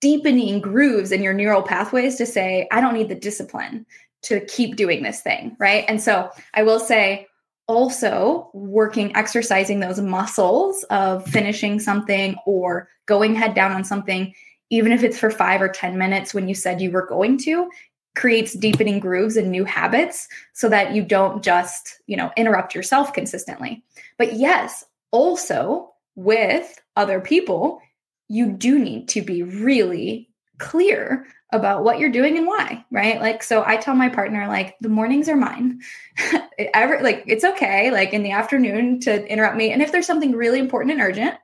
deepening 0.00 0.60
grooves 0.60 1.10
in 1.10 1.22
your 1.22 1.32
neural 1.32 1.62
pathways 1.62 2.16
to 2.16 2.26
say, 2.26 2.68
I 2.70 2.80
don't 2.80 2.94
need 2.94 3.08
the 3.08 3.14
discipline 3.14 3.86
to 4.22 4.40
keep 4.46 4.76
doing 4.76 5.02
this 5.02 5.20
thing. 5.20 5.56
Right. 5.58 5.84
And 5.88 6.00
so 6.00 6.30
I 6.54 6.62
will 6.62 6.80
say, 6.80 7.26
also 7.68 8.48
working, 8.54 9.14
exercising 9.16 9.80
those 9.80 10.00
muscles 10.00 10.84
of 10.84 11.26
finishing 11.26 11.80
something 11.80 12.36
or 12.46 12.88
going 13.06 13.34
head 13.34 13.54
down 13.54 13.72
on 13.72 13.82
something, 13.84 14.32
even 14.70 14.92
if 14.92 15.02
it's 15.02 15.18
for 15.18 15.30
five 15.30 15.60
or 15.60 15.68
10 15.68 15.98
minutes 15.98 16.32
when 16.32 16.48
you 16.48 16.54
said 16.54 16.80
you 16.80 16.90
were 16.90 17.06
going 17.06 17.36
to, 17.38 17.68
creates 18.14 18.54
deepening 18.54 18.98
grooves 19.00 19.36
and 19.36 19.50
new 19.50 19.64
habits 19.64 20.28
so 20.52 20.68
that 20.68 20.94
you 20.94 21.02
don't 21.02 21.42
just, 21.42 22.00
you 22.06 22.16
know, 22.16 22.30
interrupt 22.36 22.74
yourself 22.74 23.12
consistently. 23.12 23.84
But 24.16 24.34
yes, 24.34 24.84
also 25.10 25.92
with 26.14 26.80
other 26.96 27.20
people, 27.20 27.80
you 28.28 28.52
do 28.52 28.78
need 28.78 29.08
to 29.08 29.22
be 29.22 29.42
really 29.42 30.30
clear 30.58 31.26
about 31.52 31.84
what 31.84 31.98
you're 31.98 32.10
doing 32.10 32.36
and 32.36 32.46
why, 32.46 32.84
right? 32.90 33.20
Like, 33.20 33.42
so 33.42 33.62
I 33.64 33.76
tell 33.76 33.94
my 33.94 34.08
partner, 34.08 34.48
like, 34.48 34.76
the 34.80 34.88
mornings 34.88 35.28
are 35.28 35.36
mine. 35.36 35.80
Ever, 36.58 37.00
like, 37.02 37.24
it's 37.26 37.44
okay, 37.44 37.90
like 37.90 38.12
in 38.12 38.22
the 38.22 38.32
afternoon 38.32 39.00
to 39.00 39.26
interrupt 39.30 39.56
me. 39.56 39.70
And 39.70 39.80
if 39.80 39.92
there's 39.92 40.06
something 40.06 40.32
really 40.32 40.58
important 40.58 40.92
and 40.92 41.00
urgent, 41.00 41.36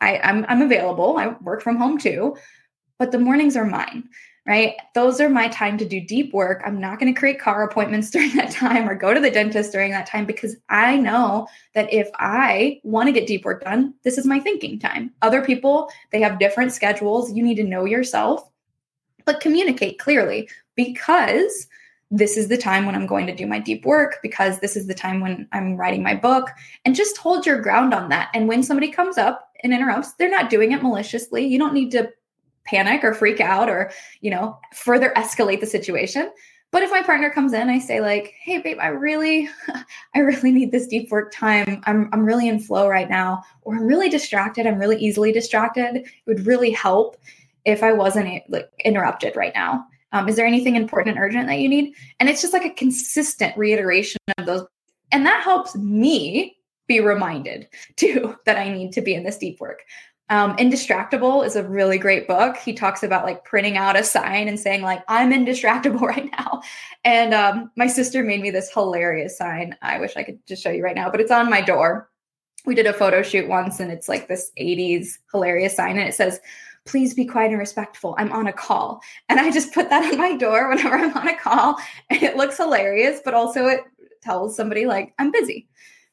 I, 0.00 0.18
I'm, 0.18 0.46
I'm 0.48 0.62
available. 0.62 1.16
I 1.16 1.28
work 1.40 1.62
from 1.62 1.76
home 1.76 1.98
too, 1.98 2.36
but 2.98 3.10
the 3.10 3.18
mornings 3.18 3.56
are 3.56 3.64
mine 3.64 4.08
right? 4.46 4.76
Those 4.94 5.20
are 5.20 5.28
my 5.28 5.48
time 5.48 5.76
to 5.78 5.84
do 5.84 6.00
deep 6.00 6.32
work. 6.32 6.62
I'm 6.64 6.80
not 6.80 7.00
going 7.00 7.12
to 7.12 7.18
create 7.18 7.40
car 7.40 7.64
appointments 7.64 8.10
during 8.12 8.34
that 8.36 8.52
time 8.52 8.88
or 8.88 8.94
go 8.94 9.12
to 9.12 9.20
the 9.20 9.30
dentist 9.30 9.72
during 9.72 9.90
that 9.90 10.06
time 10.06 10.24
because 10.24 10.56
I 10.68 10.96
know 10.96 11.48
that 11.74 11.92
if 11.92 12.08
I 12.14 12.80
want 12.84 13.08
to 13.08 13.12
get 13.12 13.26
deep 13.26 13.44
work 13.44 13.64
done, 13.64 13.94
this 14.04 14.18
is 14.18 14.26
my 14.26 14.38
thinking 14.38 14.78
time. 14.78 15.12
Other 15.20 15.42
people, 15.44 15.90
they 16.12 16.20
have 16.20 16.38
different 16.38 16.72
schedules. 16.72 17.32
You 17.32 17.42
need 17.42 17.56
to 17.56 17.64
know 17.64 17.84
yourself, 17.84 18.48
but 19.26 19.40
communicate 19.40 19.98
clearly 19.98 20.48
because 20.76 21.66
this 22.10 22.36
is 22.36 22.48
the 22.48 22.56
time 22.56 22.86
when 22.86 22.94
I'm 22.94 23.06
going 23.06 23.26
to 23.26 23.34
do 23.34 23.46
my 23.46 23.58
deep 23.58 23.84
work 23.84 24.18
because 24.22 24.60
this 24.60 24.76
is 24.76 24.86
the 24.86 24.94
time 24.94 25.20
when 25.20 25.48
I'm 25.52 25.76
writing 25.76 26.02
my 26.02 26.14
book 26.14 26.50
and 26.84 26.94
just 26.94 27.16
hold 27.18 27.44
your 27.44 27.60
ground 27.60 27.92
on 27.92 28.08
that. 28.10 28.30
And 28.32 28.46
when 28.46 28.62
somebody 28.62 28.90
comes 28.90 29.18
up 29.18 29.50
and 29.62 29.74
interrupts, 29.74 30.12
they're 30.12 30.30
not 30.30 30.48
doing 30.48 30.72
it 30.72 30.82
maliciously. 30.82 31.44
You 31.44 31.58
don't 31.58 31.74
need 31.74 31.90
to 31.92 32.10
panic 32.64 33.02
or 33.02 33.12
freak 33.12 33.40
out 33.40 33.68
or, 33.68 33.90
you 34.20 34.30
know, 34.30 34.58
further 34.72 35.12
escalate 35.16 35.60
the 35.60 35.66
situation. 35.66 36.30
But 36.72 36.82
if 36.82 36.90
my 36.90 37.02
partner 37.02 37.30
comes 37.30 37.52
in, 37.52 37.68
I 37.68 37.78
say 37.78 38.00
like, 38.00 38.34
"Hey 38.40 38.58
babe, 38.58 38.78
I 38.80 38.88
really 38.88 39.48
I 40.14 40.18
really 40.18 40.52
need 40.52 40.72
this 40.72 40.86
deep 40.86 41.10
work 41.10 41.32
time. 41.32 41.80
I'm 41.86 42.08
I'm 42.12 42.24
really 42.24 42.48
in 42.48 42.60
flow 42.60 42.88
right 42.88 43.08
now 43.08 43.42
or 43.62 43.76
I'm 43.76 43.86
really 43.86 44.08
distracted. 44.08 44.66
I'm 44.66 44.78
really 44.78 44.98
easily 44.98 45.32
distracted. 45.32 45.96
It 45.96 46.06
would 46.26 46.46
really 46.46 46.70
help 46.70 47.16
if 47.66 47.82
I 47.82 47.92
wasn't 47.92 48.42
like 48.48 48.70
interrupted 48.84 49.36
right 49.36 49.52
now. 49.54 49.84
Um, 50.12 50.28
is 50.28 50.36
there 50.36 50.46
anything 50.46 50.76
important 50.76 51.16
and 51.16 51.24
urgent 51.24 51.48
that 51.48 51.58
you 51.58 51.68
need? 51.68 51.92
And 52.18 52.30
it's 52.30 52.40
just 52.40 52.52
like 52.52 52.64
a 52.64 52.70
consistent 52.70 53.56
reiteration 53.58 54.20
of 54.38 54.46
those. 54.46 54.64
And 55.12 55.26
that 55.26 55.42
helps 55.42 55.74
me 55.74 56.56
be 56.86 57.00
reminded 57.00 57.68
too 57.96 58.36
that 58.46 58.56
I 58.56 58.72
need 58.72 58.92
to 58.92 59.02
be 59.02 59.14
in 59.14 59.24
this 59.24 59.36
deep 59.36 59.60
work. 59.60 59.82
Um, 60.28 60.56
Indistractable 60.56 61.46
is 61.46 61.54
a 61.54 61.62
really 61.62 61.98
great 61.98 62.26
book. 62.26 62.56
He 62.56 62.72
talks 62.72 63.04
about 63.04 63.24
like 63.24 63.44
printing 63.44 63.76
out 63.76 63.96
a 63.96 64.02
sign 64.02 64.48
and 64.48 64.58
saying 64.58 64.82
like 64.82 65.04
I'm 65.08 65.32
indistractable 65.32 66.00
right 66.00 66.30
now. 66.32 66.62
And 67.04 67.34
um, 67.34 67.70
my 67.76 67.86
sister 67.86 68.22
made 68.24 68.40
me 68.40 68.50
this 68.50 68.72
hilarious 68.72 69.36
sign. 69.36 69.76
I 69.82 69.98
wish 70.00 70.16
I 70.16 70.22
could 70.22 70.44
just 70.46 70.62
show 70.62 70.70
you 70.70 70.82
right 70.82 70.96
now, 70.96 71.10
but 71.10 71.20
it's 71.20 71.30
on 71.30 71.50
my 71.50 71.60
door. 71.60 72.10
We 72.64 72.74
did 72.74 72.86
a 72.86 72.92
photo 72.92 73.22
shoot 73.22 73.48
once, 73.48 73.78
and 73.78 73.92
it's 73.92 74.08
like 74.08 74.26
this 74.26 74.50
'80s 74.58 75.18
hilarious 75.30 75.76
sign, 75.76 75.98
and 75.98 76.08
it 76.08 76.14
says, 76.14 76.40
"Please 76.86 77.14
be 77.14 77.26
quiet 77.26 77.50
and 77.50 77.58
respectful. 77.58 78.14
I'm 78.18 78.32
on 78.32 78.46
a 78.46 78.52
call." 78.52 79.00
And 79.28 79.38
I 79.38 79.50
just 79.50 79.74
put 79.74 79.90
that 79.90 80.12
on 80.12 80.18
my 80.18 80.36
door 80.36 80.68
whenever 80.68 80.96
I'm 80.96 81.16
on 81.16 81.28
a 81.28 81.36
call, 81.36 81.76
and 82.10 82.22
it 82.22 82.36
looks 82.36 82.56
hilarious, 82.56 83.20
but 83.24 83.34
also 83.34 83.66
it 83.66 83.84
tells 84.22 84.56
somebody 84.56 84.86
like 84.86 85.12
I'm 85.18 85.30
busy 85.30 85.68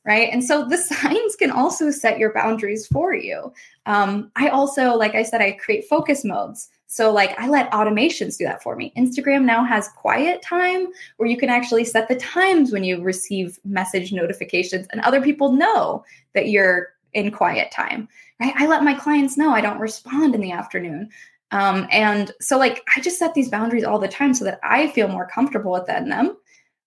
right? 0.05 0.29
And 0.31 0.43
so 0.43 0.65
the 0.65 0.77
signs 0.91 1.36
can 1.36 1.51
also 1.51 1.91
set 1.91 2.19
your 2.19 2.33
boundaries 2.33 2.88
for 2.88 3.13
you. 3.13 3.53
Um, 3.86 4.31
I 4.36 4.49
also, 4.49 4.95
like 4.95 5.15
I 5.15 5.23
said, 5.23 5.41
I 5.41 5.53
create 5.53 5.88
focus 5.88 6.23
modes. 6.23 6.69
So, 6.88 7.12
like, 7.12 7.38
I 7.39 7.47
let 7.47 7.71
automations 7.71 8.38
do 8.38 8.45
that 8.45 8.62
for 8.62 8.75
me. 8.75 8.93
Instagram 8.95 9.45
now 9.45 9.63
has 9.63 9.88
quiet 9.97 10.43
time 10.43 10.88
where 11.17 11.27
you 11.27 11.38
can 11.38 11.49
actually 11.49 11.86
set 11.86 12.07
the 12.07 12.15
times 12.15 12.71
when 12.71 12.83
you 12.83 13.01
receive 13.01 13.59
message 13.65 14.13
notifications, 14.13 14.86
and 14.91 15.01
other 15.01 15.19
people 15.19 15.53
know 15.53 16.05
that 16.36 16.49
you're 16.49 16.89
in 17.13 17.32
quiet 17.32 17.71
time, 17.71 18.08
right? 18.39 18.54
I 18.56 18.67
let 18.67 18.84
my 18.84 18.93
clients 18.93 19.38
know 19.38 19.52
I 19.52 19.62
don't 19.62 19.80
respond 19.80 20.36
in 20.36 20.41
the 20.41 20.52
afternoon. 20.52 21.10
Um, 21.52 21.88
and 21.91 22.32
so, 22.41 22.58
like, 22.58 22.84
I 22.95 23.02
just 23.02 23.19
set 23.19 23.34
these 23.36 23.49
boundaries 23.49 23.84
all 23.84 23.99
the 23.99 24.08
time 24.08 24.34
so 24.34 24.43
that 24.45 24.60
I 24.63 24.88
feel 24.88 25.08
more 25.08 25.28
comfortable 25.28 25.71
within 25.71 26.10
them. 26.10 26.36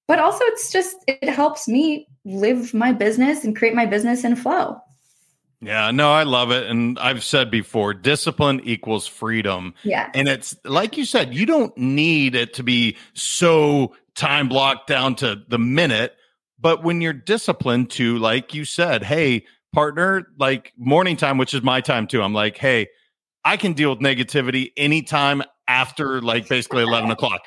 But 0.09 0.21
also 0.21 0.45
it's 0.45 0.71
just 0.71 0.97
it 1.07 1.29
helps 1.29 1.67
me 1.67 2.09
live 2.25 2.73
my 2.73 2.93
business 2.93 3.45
and 3.45 3.57
create 3.57 3.75
my 3.75 3.87
business 3.87 4.25
in 4.25 4.37
flow. 4.37 4.81
Yeah 5.61 5.91
no 5.91 6.12
i 6.12 6.23
love 6.23 6.51
it. 6.51 6.69
And 6.69 6.99
i've 6.99 7.25
said 7.25 7.51
before 7.51 7.95
discipline 7.95 8.61
equals 8.62 9.07
freedom. 9.07 9.75
Yeah 9.83 10.11
and 10.15 10.29
it's 10.29 10.55
like 10.65 10.97
you 10.97 11.05
said 11.05 11.35
you 11.35 11.47
don't 11.47 11.77
need 11.77 12.35
it 12.35 12.55
to 12.55 12.62
be 12.62 12.97
so 13.15 13.95
time 14.15 14.49
blocked 14.49 14.87
down 14.87 15.17
to 15.17 15.43
the 15.49 15.59
minute. 15.59 16.15
But 16.59 16.83
when 16.83 17.01
you're 17.01 17.12
disciplined 17.12 17.91
to 17.93 18.19
like 18.19 18.55
you 18.55 18.65
said 18.65 19.03
hey 19.03 19.45
partner 19.77 20.27
like 20.39 20.73
morning 20.79 21.17
time 21.17 21.37
which 21.37 21.53
is 21.53 21.62
my 21.62 21.83
time 21.83 22.07
too 22.07 22.23
i'm 22.23 22.33
like 22.33 22.57
hey 22.57 22.87
i 23.45 23.57
can 23.57 23.75
deal 23.75 23.91
with 23.91 24.01
negativity 24.01 24.73
anytime 24.77 25.43
after 25.69 26.21
like 26.21 26.49
basically 26.49 26.83
11 26.83 27.11
o'clock. 27.11 27.43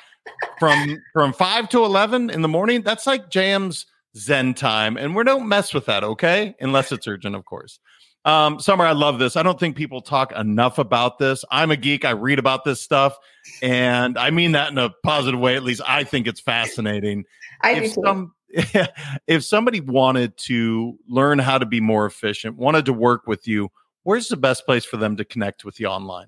From 0.60 1.02
from 1.14 1.34
5 1.34 1.70
to 1.70 1.84
11 1.84 2.30
in 2.30 2.42
the 2.42 2.48
morning 2.48 2.82
that's 2.82 3.08
like 3.08 3.30
jams 3.30 3.86
zen 4.18 4.54
time 4.54 4.98
and 4.98 5.16
we 5.16 5.24
don't 5.24 5.48
mess 5.48 5.74
with 5.74 5.86
that 5.86 6.04
okay? 6.04 6.56
Unless 6.60 6.92
it's 6.92 7.08
urgent 7.08 7.36
of 7.36 7.46
course. 7.46 7.80
Um 8.26 8.60
summer 8.60 8.86
i 8.86 8.92
love 8.92 9.18
this. 9.18 9.36
I 9.36 9.44
don't 9.44 9.60
think 9.60 9.76
people 9.76 10.02
talk 10.02 10.32
enough 10.34 10.78
about 10.78 11.18
this. 11.18 11.44
I'm 11.50 11.72
a 11.72 11.78
geek. 11.78 12.06
I 12.06 12.12
read 12.12 12.38
about 12.38 12.64
this 12.64 12.82
stuff 12.82 13.18
and 13.64 14.18
i 14.18 14.30
mean 14.30 14.52
that 14.52 14.72
in 14.72 14.78
a 14.78 14.92
positive 15.04 15.40
way. 15.40 15.56
At 15.56 15.64
least 15.64 15.82
i 15.88 16.04
think 16.04 16.28
it's 16.28 16.42
fascinating. 16.42 17.24
I 17.64 17.72
if 17.74 17.96
do 17.96 18.02
some 18.04 18.34
if 19.28 19.44
somebody 19.44 19.80
wanted 19.80 20.36
to 20.38 20.98
learn 21.08 21.40
how 21.40 21.58
to 21.58 21.66
be 21.66 21.80
more 21.80 22.06
efficient 22.06 22.58
wanted 22.58 22.86
to 22.86 22.94
work 22.94 23.28
with 23.28 23.48
you 23.48 23.70
where's 24.04 24.28
the 24.28 24.38
best 24.38 24.66
place 24.66 24.86
for 24.86 24.98
them 24.98 25.16
to 25.16 25.24
connect 25.24 25.64
with 25.64 25.80
you 25.80 25.88
online 25.88 26.28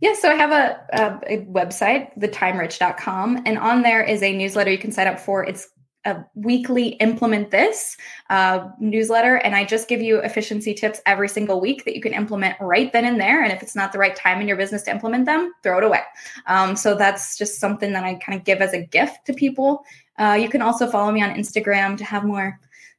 yeah, 0.00 0.14
so 0.14 0.30
I 0.30 0.34
have 0.34 0.50
a, 0.50 0.80
a, 0.92 1.34
a 1.34 1.44
website, 1.44 2.18
thetimerich.com, 2.18 3.42
and 3.44 3.58
on 3.58 3.82
there 3.82 4.02
is 4.02 4.22
a 4.22 4.36
newsletter 4.36 4.70
you 4.70 4.78
can 4.78 4.92
sign 4.92 5.06
up 5.06 5.20
for. 5.20 5.44
It's 5.44 5.68
a 6.04 6.24
weekly 6.34 6.88
implement 6.94 7.50
this 7.50 7.96
uh, 8.30 8.68
newsletter 8.78 9.36
and 9.36 9.54
i 9.54 9.64
just 9.64 9.88
give 9.88 10.00
you 10.00 10.18
efficiency 10.18 10.72
tips 10.72 11.00
every 11.04 11.28
single 11.28 11.60
week 11.60 11.84
that 11.84 11.94
you 11.94 12.00
can 12.00 12.14
implement 12.14 12.56
right 12.60 12.92
then 12.92 13.04
and 13.04 13.20
there 13.20 13.42
and 13.42 13.52
if 13.52 13.62
it's 13.62 13.76
not 13.76 13.92
the 13.92 13.98
right 13.98 14.16
time 14.16 14.40
in 14.40 14.48
your 14.48 14.56
business 14.56 14.82
to 14.82 14.90
implement 14.90 15.26
them 15.26 15.52
throw 15.62 15.78
it 15.78 15.84
away 15.84 16.02
um, 16.46 16.74
so 16.74 16.94
that's 16.94 17.36
just 17.36 17.60
something 17.60 17.92
that 17.92 18.04
i 18.04 18.14
kind 18.14 18.38
of 18.38 18.44
give 18.44 18.60
as 18.60 18.72
a 18.72 18.82
gift 18.82 19.26
to 19.26 19.34
people 19.34 19.84
uh, 20.18 20.36
you 20.40 20.48
can 20.48 20.62
also 20.62 20.90
follow 20.90 21.12
me 21.12 21.22
on 21.22 21.34
instagram 21.34 21.96
to 21.96 22.04
have 22.04 22.24
more 22.24 22.58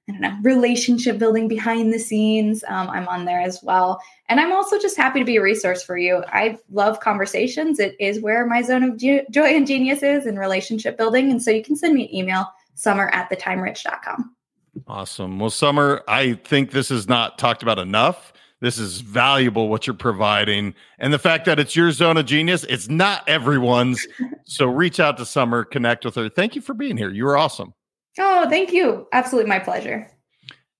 I 0.10 0.12
don't 0.14 0.22
know, 0.22 0.38
relationship 0.42 1.20
building 1.20 1.48
behind 1.48 1.94
the 1.94 2.00
scenes. 2.00 2.64
Um, 2.68 2.90
I'm 2.90 3.08
on 3.08 3.26
there 3.26 3.40
as 3.40 3.62
well. 3.62 4.02
And 4.30 4.40
I'm 4.40 4.52
also 4.52 4.80
just 4.80 4.98
happy 4.98 5.20
to 5.20 5.26
be 5.26 5.38
a 5.38 5.42
resource 5.42 5.84
for 5.84 5.98
you. 5.98 6.24
I 6.28 6.58
love 6.72 7.00
conversations. 7.00 7.80
It 7.80 7.96
is 8.00 8.20
where 8.20 8.46
my 8.46 8.62
zone 8.62 8.84
of 8.84 8.98
joy 8.98 9.46
and 9.46 9.68
genius 9.68 10.02
is 10.02 10.26
in 10.26 10.38
relationship 10.38 10.98
building. 10.98 11.30
And 11.30 11.42
so 11.42 11.52
you 11.52 11.64
can 11.64 11.76
send 11.76 11.94
me 11.94 12.06
an 12.06 12.16
email, 12.16 12.48
summer 12.76 13.10
at 13.10 13.30
thetimerich.com. 13.30 14.36
Awesome. 14.88 15.40
Well, 15.40 15.50
Summer, 15.50 16.02
I 16.08 16.34
think 16.34 16.72
this 16.72 16.92
is 16.92 17.08
not 17.08 17.38
talked 17.38 17.62
about 17.62 17.78
enough. 17.80 18.34
This 18.62 18.78
is 18.78 19.02
valuable 19.02 19.70
what 19.70 19.88
you're 19.88 19.96
providing. 19.96 20.76
And 21.00 21.12
the 21.12 21.20
fact 21.20 21.46
that 21.46 21.60
it's 21.60 21.76
your 21.76 21.92
zone 21.92 22.18
of 22.18 22.26
genius, 22.26 22.64
it's 22.66 22.88
not 22.88 23.28
everyone's. 23.28 24.08
so 24.46 24.68
reach 24.68 25.00
out 25.00 25.18
to 25.18 25.26
Summer, 25.26 25.66
connect 25.66 26.06
with 26.06 26.16
her. 26.16 26.30
Thank 26.30 26.56
you 26.56 26.62
for 26.62 26.74
being 26.74 26.96
here. 26.96 27.10
You 27.10 27.26
were 27.26 27.38
awesome. 27.38 27.74
Oh, 28.20 28.48
thank 28.50 28.72
you. 28.72 29.08
Absolutely 29.14 29.50
my 29.50 29.60
pleasure. 29.60 30.08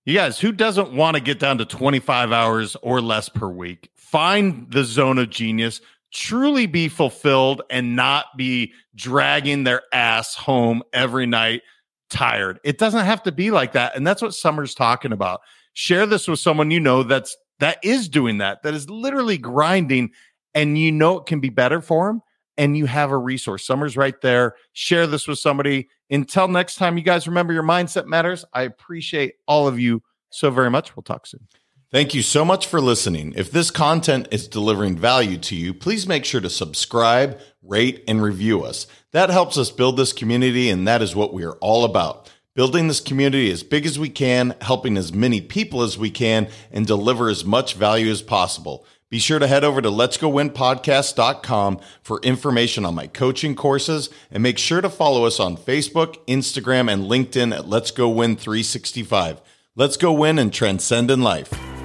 You 0.04 0.14
guys, 0.14 0.38
who 0.38 0.52
doesn't 0.52 0.92
want 0.92 1.16
to 1.16 1.22
get 1.22 1.38
down 1.38 1.58
to 1.58 1.64
25 1.64 2.32
hours 2.32 2.76
or 2.82 3.00
less 3.00 3.28
per 3.28 3.48
week? 3.48 3.90
Find 3.94 4.70
the 4.70 4.84
zone 4.84 5.18
of 5.18 5.30
genius, 5.30 5.80
truly 6.12 6.66
be 6.66 6.88
fulfilled 6.88 7.62
and 7.70 7.96
not 7.96 8.26
be 8.36 8.72
dragging 8.94 9.64
their 9.64 9.82
ass 9.92 10.34
home 10.34 10.82
every 10.92 11.26
night 11.26 11.62
tired. 12.12 12.60
It 12.62 12.78
doesn't 12.78 13.04
have 13.04 13.22
to 13.24 13.32
be 13.32 13.50
like 13.50 13.72
that. 13.72 13.96
And 13.96 14.06
that's 14.06 14.22
what 14.22 14.34
Summer's 14.34 14.74
talking 14.74 15.12
about. 15.12 15.40
Share 15.72 16.06
this 16.06 16.28
with 16.28 16.38
someone 16.38 16.70
you 16.70 16.78
know 16.78 17.02
that's 17.02 17.36
that 17.58 17.78
is 17.82 18.08
doing 18.08 18.38
that, 18.38 18.62
that 18.62 18.74
is 18.74 18.90
literally 18.90 19.38
grinding 19.38 20.10
and 20.54 20.76
you 20.76 20.92
know 20.92 21.18
it 21.18 21.26
can 21.26 21.40
be 21.40 21.48
better 21.48 21.80
for 21.80 22.08
them 22.08 22.22
and 22.56 22.76
you 22.76 22.86
have 22.86 23.10
a 23.10 23.16
resource. 23.16 23.64
Summer's 23.64 23.96
right 23.96 24.20
there. 24.20 24.54
Share 24.72 25.06
this 25.06 25.26
with 25.26 25.38
somebody. 25.38 25.88
Until 26.10 26.48
next 26.48 26.74
time, 26.74 26.98
you 26.98 27.02
guys 27.02 27.26
remember 27.26 27.52
your 27.52 27.62
mindset 27.62 28.06
matters. 28.06 28.44
I 28.52 28.62
appreciate 28.62 29.34
all 29.46 29.66
of 29.66 29.80
you 29.80 30.02
so 30.30 30.50
very 30.50 30.70
much. 30.70 30.94
We'll 30.94 31.02
talk 31.02 31.26
soon. 31.26 31.46
Thank 31.90 32.14
you 32.14 32.22
so 32.22 32.44
much 32.44 32.66
for 32.66 32.80
listening. 32.80 33.34
If 33.36 33.50
this 33.50 33.70
content 33.70 34.28
is 34.30 34.48
delivering 34.48 34.96
value 34.96 35.38
to 35.38 35.54
you, 35.54 35.74
please 35.74 36.06
make 36.06 36.24
sure 36.24 36.40
to 36.40 36.48
subscribe, 36.48 37.38
rate, 37.62 38.04
and 38.08 38.22
review 38.22 38.64
us. 38.64 38.86
That 39.12 39.30
helps 39.30 39.56
us 39.56 39.70
build 39.70 39.96
this 39.96 40.12
community, 40.12 40.70
and 40.70 40.86
that 40.86 41.02
is 41.02 41.14
what 41.14 41.32
we 41.32 41.44
are 41.44 41.56
all 41.60 41.84
about. 41.84 42.30
Building 42.54 42.88
this 42.88 43.00
community 43.00 43.50
as 43.50 43.62
big 43.62 43.86
as 43.86 43.98
we 43.98 44.10
can, 44.10 44.54
helping 44.60 44.96
as 44.96 45.12
many 45.12 45.40
people 45.40 45.82
as 45.82 45.96
we 45.96 46.10
can, 46.10 46.48
and 46.70 46.86
deliver 46.86 47.28
as 47.28 47.44
much 47.44 47.74
value 47.74 48.10
as 48.10 48.22
possible. 48.22 48.84
Be 49.08 49.18
sure 49.18 49.38
to 49.38 49.46
head 49.46 49.62
over 49.62 49.82
to 49.82 49.90
letsgowinpodcast.com 49.90 51.80
for 52.02 52.20
information 52.22 52.86
on 52.86 52.94
my 52.94 53.06
coaching 53.06 53.54
courses 53.54 54.08
and 54.30 54.42
make 54.42 54.56
sure 54.56 54.80
to 54.80 54.88
follow 54.88 55.26
us 55.26 55.38
on 55.38 55.58
Facebook, 55.58 56.16
Instagram, 56.26 56.90
and 56.90 57.04
LinkedIn 57.04 57.54
at 57.54 57.68
Let's 57.68 57.90
Go 57.90 58.08
Win 58.08 58.36
365. 58.36 59.42
Let's 59.76 59.98
go 59.98 60.12
win 60.12 60.38
and 60.38 60.52
transcend 60.52 61.10
in 61.10 61.20
life. 61.20 61.81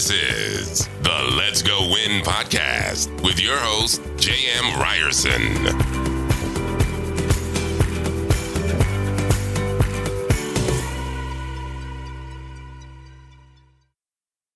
This 0.00 0.12
is 0.12 0.88
the 1.02 1.34
Let's 1.36 1.60
Go 1.60 1.78
Win 1.90 2.22
podcast 2.22 3.22
with 3.22 3.38
your 3.38 3.58
host, 3.58 4.00
J.M. 4.16 4.80
Ryerson. 4.80 6.09